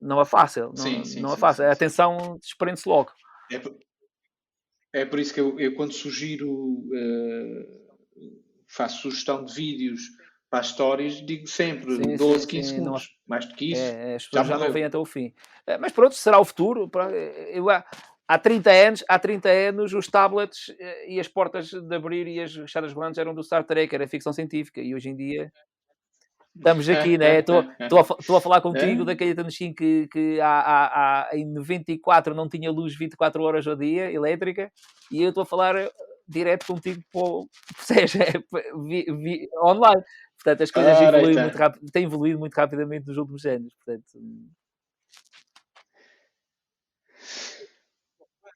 [0.00, 1.62] não é fácil, não, Sim, sim, não é fácil.
[1.64, 1.76] sim, A sim.
[1.76, 3.10] atenção desprende-se logo.
[3.50, 3.76] É por,
[4.92, 7.66] é por isso que eu, eu quando sugiro, eh,
[8.66, 10.00] faço sugestão de vídeos
[10.48, 13.16] para as stories, digo sempre Sim, 12, sim, 15 sim, não há- segundos.
[13.26, 14.72] Mais do que isso, É, as já pessoas já, não morreu.
[14.74, 15.34] vêm até o fim.
[15.66, 16.88] Eh, Mas pronto, será o futuro.
[16.88, 17.66] pra- Eu,
[18.28, 22.40] há 30 anos, há 30 anos os tablets eh, e as portas de abrir e
[22.40, 25.52] as fechadas volantes eram do Star Trek, era ficção científica, e hoje em dia
[26.56, 27.38] estamos aqui, né?
[27.38, 27.60] Estou
[27.98, 29.04] a, a falar contigo é?
[29.06, 33.76] daquele Tanushin que, que há, há, há, em 94 não tinha luz 24 horas ao
[33.76, 34.70] dia, elétrica,
[35.10, 35.90] e eu estou a falar eh,
[36.28, 37.46] direto contigo, por,
[37.78, 38.24] seja,
[38.84, 40.02] vi, vi, online.
[40.36, 41.42] Portanto, as coisas evoluem tá.
[41.42, 43.72] muito rápido, têm evoluído muito rapidamente nos últimos anos.
[43.74, 44.04] Portanto,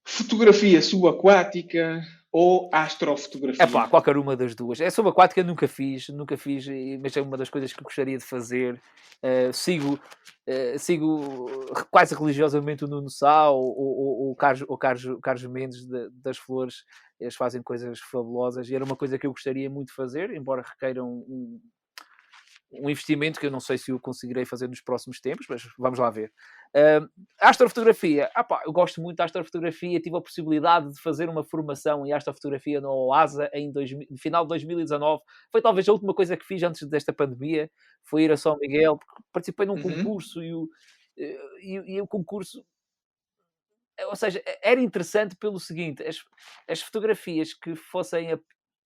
[0.05, 2.03] Fotografia subaquática
[2.33, 3.65] ou astrofotografia?
[3.65, 4.81] É pá, qualquer uma das duas.
[4.81, 6.67] É subaquática nunca fiz, nunca fiz,
[7.01, 8.81] mas é uma das coisas que gostaria de fazer.
[9.23, 11.47] Uh, sigo, uh, sigo
[11.91, 16.85] quase religiosamente o Nuno Sá ou, o Carlos, Carlos, Carlos Mendes de, das Flores.
[17.19, 20.63] Eles fazem coisas fabulosas e era uma coisa que eu gostaria muito de fazer, embora
[20.63, 21.61] requeiram um,
[22.73, 25.99] um investimento que eu não sei se o conseguirei fazer nos próximos tempos, mas vamos
[25.99, 26.33] lá ver.
[26.73, 27.09] Uh,
[27.41, 32.07] astrofotografia, ah, pá, eu gosto muito da astrofotografia, tive a possibilidade de fazer uma formação
[32.07, 35.21] em astrofotografia no OASA em dois, no final de 2019.
[35.51, 37.69] Foi talvez a última coisa que fiz antes desta pandemia,
[38.05, 39.01] foi ir a São Miguel,
[39.33, 39.83] participei num uhum.
[39.83, 40.69] concurso e o,
[41.19, 42.65] eh, e, e o concurso
[44.07, 46.25] ou seja, era interessante pelo seguinte: as,
[46.69, 48.31] as fotografias que fossem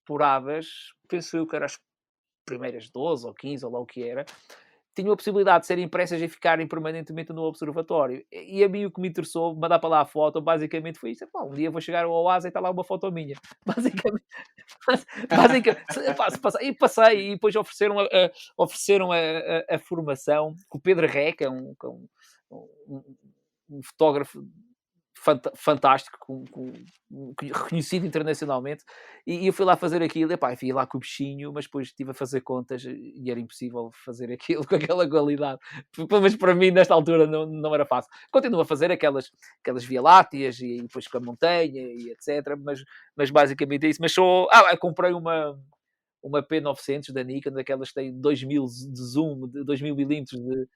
[0.05, 1.79] apuradas, penso eu que eram as
[2.45, 4.25] primeiras 12 ou 15, ou lá o que era,
[4.95, 8.25] tinham a possibilidade de serem impressas e ficarem permanentemente no observatório.
[8.31, 11.27] E a mim o que me interessou, mandar para lá a foto, basicamente foi isso.
[11.35, 13.37] um dia vou chegar ao Oasa e está lá uma foto minha.
[13.67, 14.25] Basicamente.
[15.29, 15.85] basicamente
[16.61, 21.07] e passei, e depois ofereceram a, a ofereceram a, a, a, formação com o Pedro
[21.07, 21.75] Reca, um,
[22.89, 23.05] um,
[23.71, 24.45] um fotógrafo
[25.55, 26.73] fantástico, com, com,
[27.41, 28.85] reconhecido internacionalmente,
[29.27, 31.89] e, eu fui lá fazer aquilo, e pá, fui lá com o bichinho, mas depois
[31.89, 35.59] estive a fazer contas e era impossível fazer aquilo com aquela qualidade,
[36.23, 38.11] mas para mim nesta altura não, não era fácil.
[38.31, 42.83] Continuo a fazer aquelas, aquelas Via Lácteas e depois com a montanha e etc, mas,
[43.17, 44.01] mas basicamente é isso.
[44.03, 45.59] Mas só, ah, comprei uma
[46.25, 50.67] uma P900 da Nikon, daquelas que têm 2000 de zoom, de 2000 milímetros de,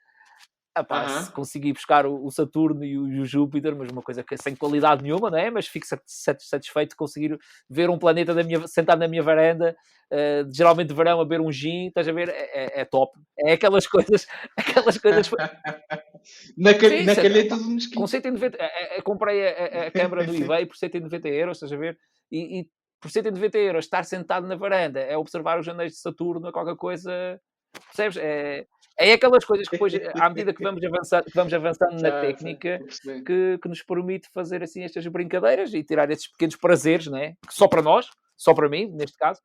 [0.77, 1.25] Epá, uh -huh.
[1.25, 5.03] se conseguir buscar o, Saturno e o, Júpiter, mas uma coisa que é sem qualidade
[5.03, 5.51] nenhuma, não é?
[5.51, 7.39] Mas fico satisfeito de conseguir
[7.69, 9.77] ver um planeta da minha, sentado na minha varanda,
[10.13, 12.29] uh, geralmente de verão a ver um gin, estás a ver?
[12.29, 13.19] É, é, é top.
[13.39, 15.31] É aquelas coisas, aquelas coisas.
[16.57, 17.97] na, ca Sim, na calheta do mesquite.
[17.97, 21.73] Com 190, é, é, comprei a, a, a câmera do eBay por 190 euros, estás
[21.73, 21.99] a ver?
[22.31, 22.69] E, e
[23.01, 27.41] por 190 euros estar sentado na varanda é observar os anéis de Saturno, qualquer coisa
[27.87, 28.17] Percebes?
[28.17, 28.67] É,
[28.99, 32.81] é aquelas coisas que depois, à medida que vamos avançando, que vamos avançando na técnica,
[33.25, 37.37] que, que nos permite fazer assim estas brincadeiras e tirar esses pequenos prazeres, né?
[37.49, 39.41] só para nós, só para mim, neste caso.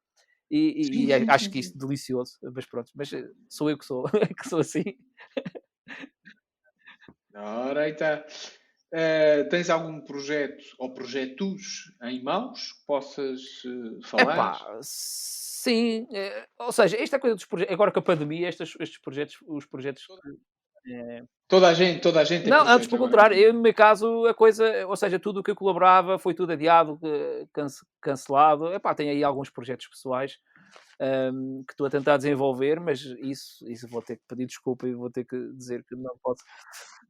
[0.49, 3.85] E, e, e acho que isso é delicioso, mas pronto, mas eh, sou eu que
[3.85, 4.03] sou,
[4.37, 4.83] que sou assim.
[7.33, 8.23] Ora, então,
[8.93, 14.33] uh, tens algum projeto ou projetos em mãos que possas uh, falar?
[14.33, 14.79] Epá,
[15.63, 19.37] Sim, eh, ou seja, esta coisa dos projetos, agora com a pandemia, estes, estes projetos,
[19.47, 20.05] os projetos.
[20.85, 21.23] É...
[21.47, 22.49] Toda a gente, toda a gente.
[22.49, 25.51] Não, antes pelo contrário, eu, no meu caso, a coisa, ou seja, tudo o que
[25.51, 26.99] eu colaborava foi tudo adiado,
[28.01, 28.73] cancelado.
[28.73, 30.37] Epá, tenho aí alguns projetos pessoais
[30.99, 34.93] um, que estou a tentar desenvolver, mas isso, isso vou ter que pedir desculpa e
[34.93, 36.43] vou ter que dizer que não posso.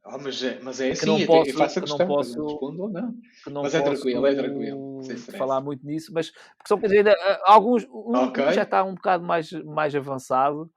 [0.06, 2.06] Oh, mas, é, mas é assim, que não é posso, eu faço a questão, não
[2.06, 3.14] posso, não.
[3.42, 5.00] Que não mas é tranquilo, é tranquilo.
[5.38, 7.14] Falar muito nisso, mas porque são coisas ainda,
[7.44, 8.52] alguns, um, okay.
[8.52, 10.70] já está um bocado mais, mais avançado.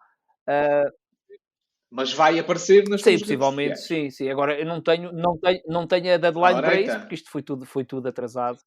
[0.47, 0.91] Uh,
[1.89, 4.29] mas vai aparecer nas Sim, possivelmente, sim, sim.
[4.29, 7.29] Agora eu não tenho, não tenho, não tenho a deadline Ora, para isso, porque isto
[7.29, 8.59] foi tudo, foi tudo atrasado.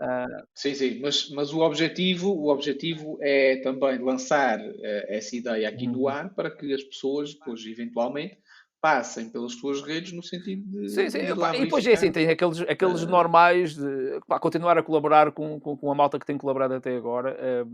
[0.00, 0.44] Uh...
[0.54, 4.72] Sim, sim, mas, mas o, objetivo, o objetivo é também lançar uh,
[5.08, 6.08] essa ideia aqui no uhum.
[6.08, 8.38] ar para que as pessoas, depois, eventualmente,
[8.80, 10.90] passem pelas suas redes no sentido de.
[10.90, 11.18] Sim, sim.
[11.20, 13.08] e depois é assim, tem aqueles, aqueles uh...
[13.08, 16.94] normais de pá, continuar a colaborar com, com, com, a malta que tem colaborado até
[16.94, 17.66] agora.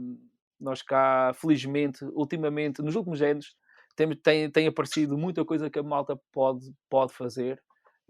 [0.60, 3.56] nós cá, felizmente, ultimamente, nos últimos anos,
[3.96, 7.60] tem, tem, tem aparecido muita coisa que a malta pode, pode fazer.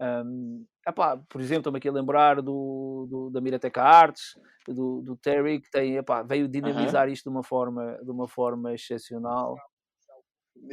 [0.01, 4.35] Um, epá, por exemplo, estou-me aqui a lembrar do, do, da Mirateca Arts,
[4.67, 8.73] do, do Terry, que tem, epá, veio dinamizar isto de uma forma, de uma forma
[8.73, 9.55] excepcional.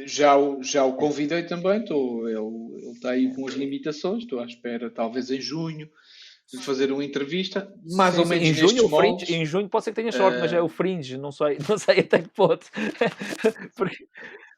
[0.05, 4.39] Já o, já o convidei também, estou, ele, ele está aí com as limitações, estou
[4.39, 5.89] à espera, talvez em junho,
[6.51, 9.91] de fazer uma entrevista, mais sim, ou menos em junho, fringe, em junho pode ser
[9.91, 10.41] que tenha sorte, uh...
[10.41, 12.65] mas é o fringe, não sei, não sei até que ponto.
[13.75, 14.05] Porque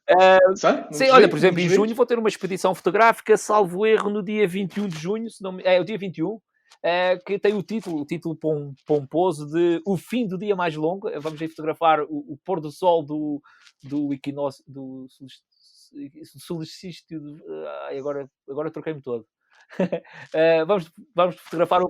[0.09, 4.21] Uh, sim, olha, por exemplo, em junho vou ter uma expedição fotográfica, salvo erro, no
[4.21, 6.41] dia 21 de junho, se não, é o dia 21, uh,
[6.83, 10.75] eh, que tem o título, o título pom, pomposo de O Fim do Dia Mais
[10.75, 11.09] Longo.
[11.21, 13.41] Vamos aí fotografar o, o pôr do sol do,
[13.81, 15.07] do equinócio, do
[16.37, 17.21] solstício,
[17.97, 19.25] agora, agora troquei-me todo.
[19.79, 21.87] uh, vamos, vamos fotografar o,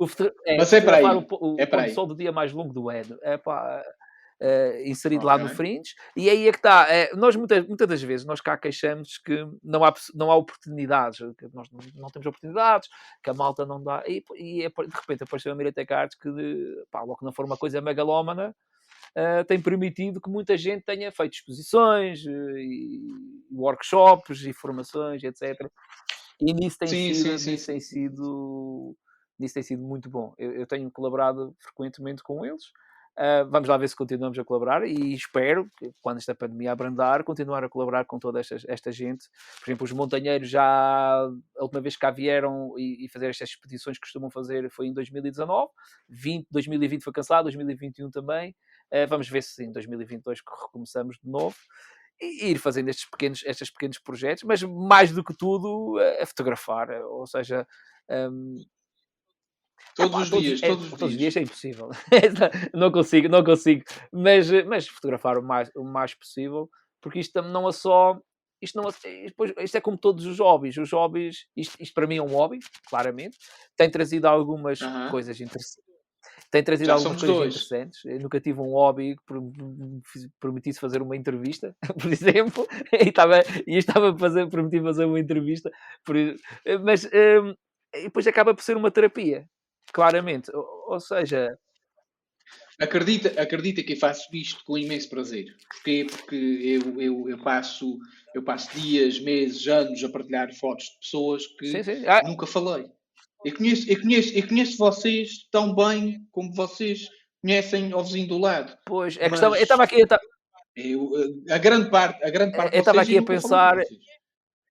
[0.00, 0.06] O
[0.44, 1.04] é, Mas é para aí.
[1.04, 1.94] o, o É para pôr do aí.
[1.94, 3.16] sol do dia mais longo do ano.
[3.22, 3.84] É pá,
[4.40, 5.48] eh, inserido lá no.
[5.48, 5.94] Fringe.
[6.16, 6.86] E aí é que está.
[7.16, 11.46] nós muitas, muitas das vezes nós cá queixamos que não há, não há oportunidades, que
[11.54, 12.88] nós não, não temos oportunidades,
[13.22, 14.02] que a malta não dá.
[14.06, 17.32] E, e é, de repente apareceu a Mirate Cards que, de- pá, logo que não
[17.32, 18.54] for uma coisa megalómana,
[19.14, 23.00] eh, tem permitido que muita gente tenha feito exposições eh, e
[23.50, 25.70] workshops e formações, etc.
[26.40, 28.96] E nisso tem Sim, sido, sim, sim, nisso tem sido,
[29.38, 30.34] nisso tem sido muito bom.
[30.36, 32.64] Eu, eu tenho colaborado frequentemente com eles.
[33.18, 37.24] Ah, vamos lá ver se continuamos a colaborar e espero que quando esta pandemia abrandar,
[37.24, 39.28] continuar a colaborar com toda esta, esta gente.
[39.60, 43.48] Por exemplo, os montanheiros já a última vez que cá vieram e, e fazer estas
[43.50, 45.70] expedições que costumam fazer foi em 2019,
[46.08, 48.54] 20, 2020 foi cancelado, 2021 também.
[48.92, 51.56] Ah, vamos ver se em 2022 recomeçamos de novo
[52.20, 56.90] e ir fazendo estes pequenos, estes pequenos projetos, mas mais do que tudo a fotografar,
[57.02, 57.66] ou seja,
[58.10, 58.58] um,
[59.94, 61.32] Todos os dias, é, todos os todos os dias.
[61.34, 61.88] dias é impossível.
[62.74, 63.84] não consigo, não consigo.
[64.12, 66.68] Mas, mas fotografar o mais, o mais possível,
[67.00, 68.18] porque isto não é só.
[68.60, 70.76] Isto, não é, depois, isto é como todos os hobbies.
[70.78, 72.58] Os hobbies, isto, isto para mim é um hobby,
[72.88, 73.36] claramente.
[73.76, 74.78] Tem trazido algumas
[75.10, 75.84] coisas interessantes.
[76.50, 77.54] Tem trazido Já algumas coisas dois.
[77.54, 78.04] interessantes.
[78.04, 79.34] Eu nunca tive um hobby que
[80.40, 85.20] permitisse fazer uma entrevista, por exemplo, e estava, e estava a fazer, permitir fazer uma
[85.20, 85.70] entrevista,
[86.04, 86.16] por-
[86.82, 87.54] mas hum,
[87.94, 89.46] e depois acaba por ser uma terapia,
[89.92, 90.50] claramente.
[90.54, 91.58] Ou, ou seja,
[92.78, 95.56] Acredita, acredita que eu faço isto com imenso prazer.
[95.70, 96.06] Porquê?
[96.10, 97.98] Porque eu, eu, eu, passo,
[98.34, 102.06] eu passo dias, meses, anos a partilhar fotos de pessoas que sim, sim.
[102.06, 102.86] Ah, nunca falei.
[103.44, 107.08] Eu conheço, eu, conheço, eu conheço vocês tão bem como vocês
[107.40, 108.76] conhecem ao vizinho do lado.
[108.84, 110.20] pois, a questão, eu estava aqui, eu ta-
[110.76, 111.10] eu,
[111.48, 113.78] eh, a grande parte, a grande parte eu estava aqui a pensar,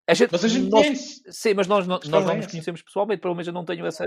[0.07, 1.23] a gente, Mas a gente nós, conhece.
[1.31, 3.83] sim, mas nós, nós questão não é nos conhecemos pessoalmente, pelo menos eu não tenho
[3.87, 4.05] essa.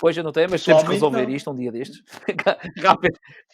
[0.00, 1.30] Pois eu não tenho, mas temos que resolver não.
[1.34, 2.02] isto um dia destes,
[2.86, 2.96] Ah,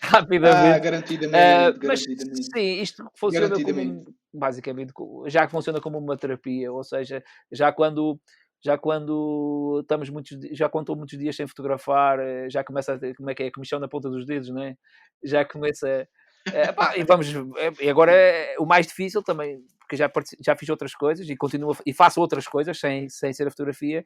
[0.02, 0.80] rapidamente.
[0.80, 2.44] garantidamente, Ah, mas garantidamente.
[2.54, 4.14] sim, isto funciona como Garantidamente.
[4.32, 4.92] basicamente
[5.28, 8.20] já funciona como uma terapia, ou seja, já quando
[8.62, 12.98] já quando estamos muitos já quando estou muitos dias sem fotografar, eh, já começa a
[12.98, 14.76] ter, como é que é, a comissão na ponta dos dedos, né?
[15.22, 16.06] Já começa
[16.52, 20.10] eh, pá, e vamos eh, e agora é o mais difícil também, porque já
[20.40, 24.04] já fiz outras coisas e continuo e faço outras coisas sem sem ser a fotografia.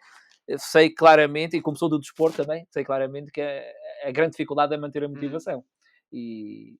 [0.57, 4.75] Sei claramente e como sou do desporto também, sei claramente que a, a grande dificuldade
[4.75, 5.13] é manter a Hum.
[5.13, 5.65] motivação.
[6.13, 6.77] E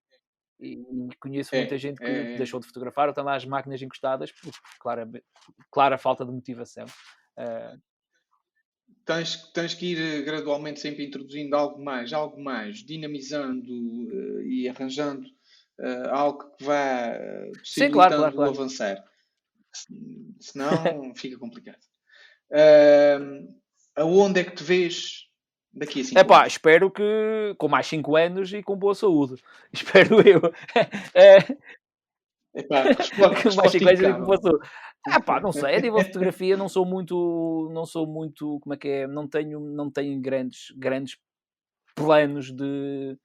[0.61, 0.77] e
[1.21, 2.37] conheço É, muita gente que é, é.
[2.37, 4.51] deixou de fotografar ou tem lá as máquinas encostadas por
[4.81, 5.09] clara,
[5.71, 6.85] clara falta de motivação.
[7.37, 7.77] Ah,
[9.05, 13.73] Tens, tens que ir eh, gradualmente sempre introduzindo algo mais, algo mais, dinamizando
[14.13, 15.27] eh, e arranjando
[15.81, 18.51] eh, algo que vá eh, sim, claro, claro, possibilitando claro.
[18.53, 19.05] avançar.
[19.75, 20.69] Se- Senão
[21.17, 21.81] fica complicado.
[22.53, 23.49] Ahm,
[23.97, 25.27] aonde é que te vês
[25.73, 26.53] daqui a cinco É pá, anos?
[26.55, 29.43] espero que com mais 5 anos e com boa saúde.
[29.73, 30.41] Espero eu.
[31.15, 31.39] É,
[32.55, 33.09] Epá, resposta,
[33.51, 34.69] com mais resposta 5 anos e com boa saúde.
[35.11, 38.75] Ah pá, não sei, a nível de fotografia não sou muito, não sou muito, como
[38.75, 41.17] é que é, não tenho, não tenho grandes, grandes
[41.95, 43.17] planos de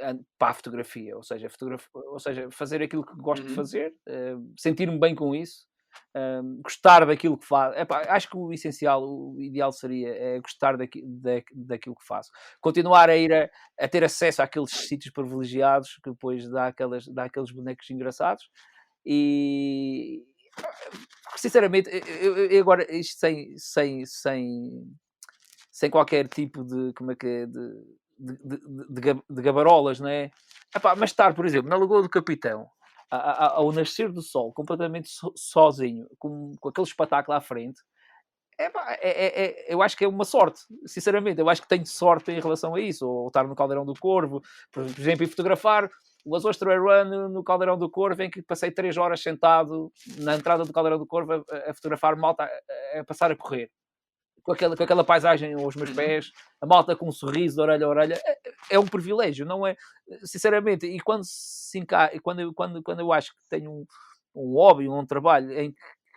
[0.00, 3.56] an- para a fotografia, ou seja, fotograf- ou seja, fazer aquilo que gosto de Uhum.
[3.56, 5.66] fazer, eh, sentir-me bem com isso,
[6.14, 7.78] eh, gostar daquilo que faço.
[7.78, 12.30] Epá, acho que o essencial, o ideal seria é gostar daqui, da, daquilo que faço.
[12.60, 17.24] Continuar a ir a, a ter acesso àqueles sítios privilegiados que depois dá, aquelas, dá
[17.24, 18.48] aqueles bonecos engraçados
[19.04, 20.22] e
[21.36, 21.88] sinceramente,
[22.20, 24.96] eu, eu- agora isto sem, sem, sem,
[25.70, 27.70] sem qualquer tipo de como é que é, de,
[28.18, 30.30] de, de, de, gab- de gabarolas, não é?
[30.74, 32.68] Epá, mas estar, por exemplo, na Lagoa do Capitão,
[33.10, 37.80] ao nascer do sol, completamente so- sozinho, com, com aquele espetáculo à frente,
[38.58, 41.40] é, é- é- eu acho que é uma sorte, sinceramente.
[41.40, 43.06] Eu acho que tenho sorte em relação a isso.
[43.06, 44.40] Ou estar no Caldeirão do Corvo,
[44.72, 45.90] por, exemplo, e fotografar
[46.24, 50.34] o Azores Trail Run no Caldeirão do Corvo, em que passei três horas sentado na
[50.34, 52.44] entrada do Caldeirão do Corvo a, a fotografar malta
[52.94, 53.70] a, a passar a correr.
[54.46, 55.96] Com aquela, com aquela paisagem aos meus Uhum.
[55.96, 58.38] pés, a malta com um sorriso de orelha a orelha, é,
[58.70, 59.76] é um privilégio, não é?
[60.22, 62.10] Sinceramente, e quando, se enca...
[62.22, 63.84] quando, eu, quando, quando eu acho que tenho um,
[64.34, 65.74] um hobby, um trabalho em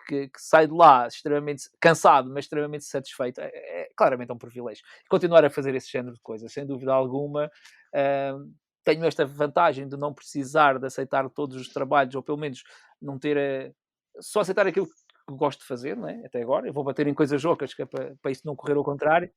[0.08, 4.38] que, que sai de lá extremamente cansado, mas extremamente satisfeito, é, é- claramente é um
[4.38, 4.84] privilégio.
[5.10, 7.50] Continuar a fazer esse género de coisas, sem dúvida alguma.
[7.94, 8.52] ahm,
[8.84, 12.64] tenho esta vantagem de não precisar de aceitar todos os trabalhos, ou pelo menos
[13.02, 14.88] não ter a, só aceitar aquilo
[15.30, 16.26] que gosto de fazer, não é?
[16.26, 16.68] até agora.
[16.68, 17.42] Eu vou bater em coisas
[17.76, 19.32] que é para, para isso não correr ao contrário.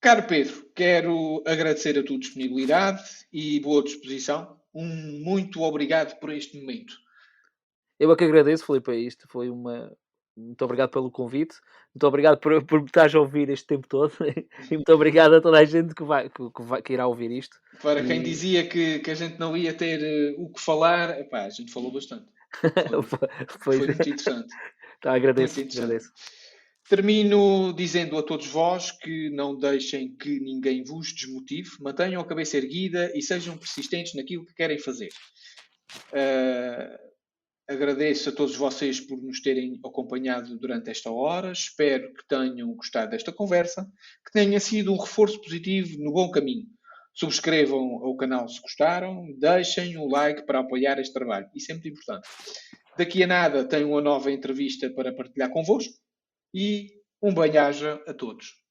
[0.00, 3.02] Caro Pedro, quero agradecer a tua disponibilidade
[3.32, 4.60] e boa disposição.
[4.72, 4.86] Um
[5.20, 6.94] muito obrigado por este momento.
[7.98, 9.26] Eu é que agradeço, Filipe, a isto.
[9.28, 9.96] Foi uma,
[10.36, 11.56] muito obrigado pelo convite,
[11.94, 14.12] muito obrigado por, por me estás a ouvir este tempo todo
[14.70, 17.30] e muito obrigado a toda a gente que, vai, que, que, vai, que irá ouvir
[17.30, 17.58] isto.
[17.80, 21.44] Para quem dizia que, que a gente não ia ter uh, o que falar, epá,
[21.44, 22.26] a gente falou bastante.
[23.60, 24.48] Foi, foi muito interessante.
[24.98, 26.10] Tá, agradeço, muito agradeço.
[26.88, 32.56] Termino dizendo a todos vós que não deixem que ninguém vos desmotive, mantenham a cabeça
[32.56, 35.10] erguida e sejam persistentes naquilo que querem fazer.
[36.12, 36.98] Uh,
[37.68, 41.50] agradeço a todos vocês por nos terem acompanhado durante esta hora.
[41.50, 43.84] Espero que tenham gostado desta conversa,
[44.24, 46.66] que tenha sido um reforço positivo no bom caminho.
[47.18, 51.48] Subscrevam o canal se gostaram, deixem um like para apoiar este trabalho.
[51.54, 52.28] Isso é muito importante.
[52.98, 55.94] Daqui a nada tenho uma nova entrevista para partilhar convosco
[56.52, 56.90] e
[57.22, 58.65] um bem-aja a todos.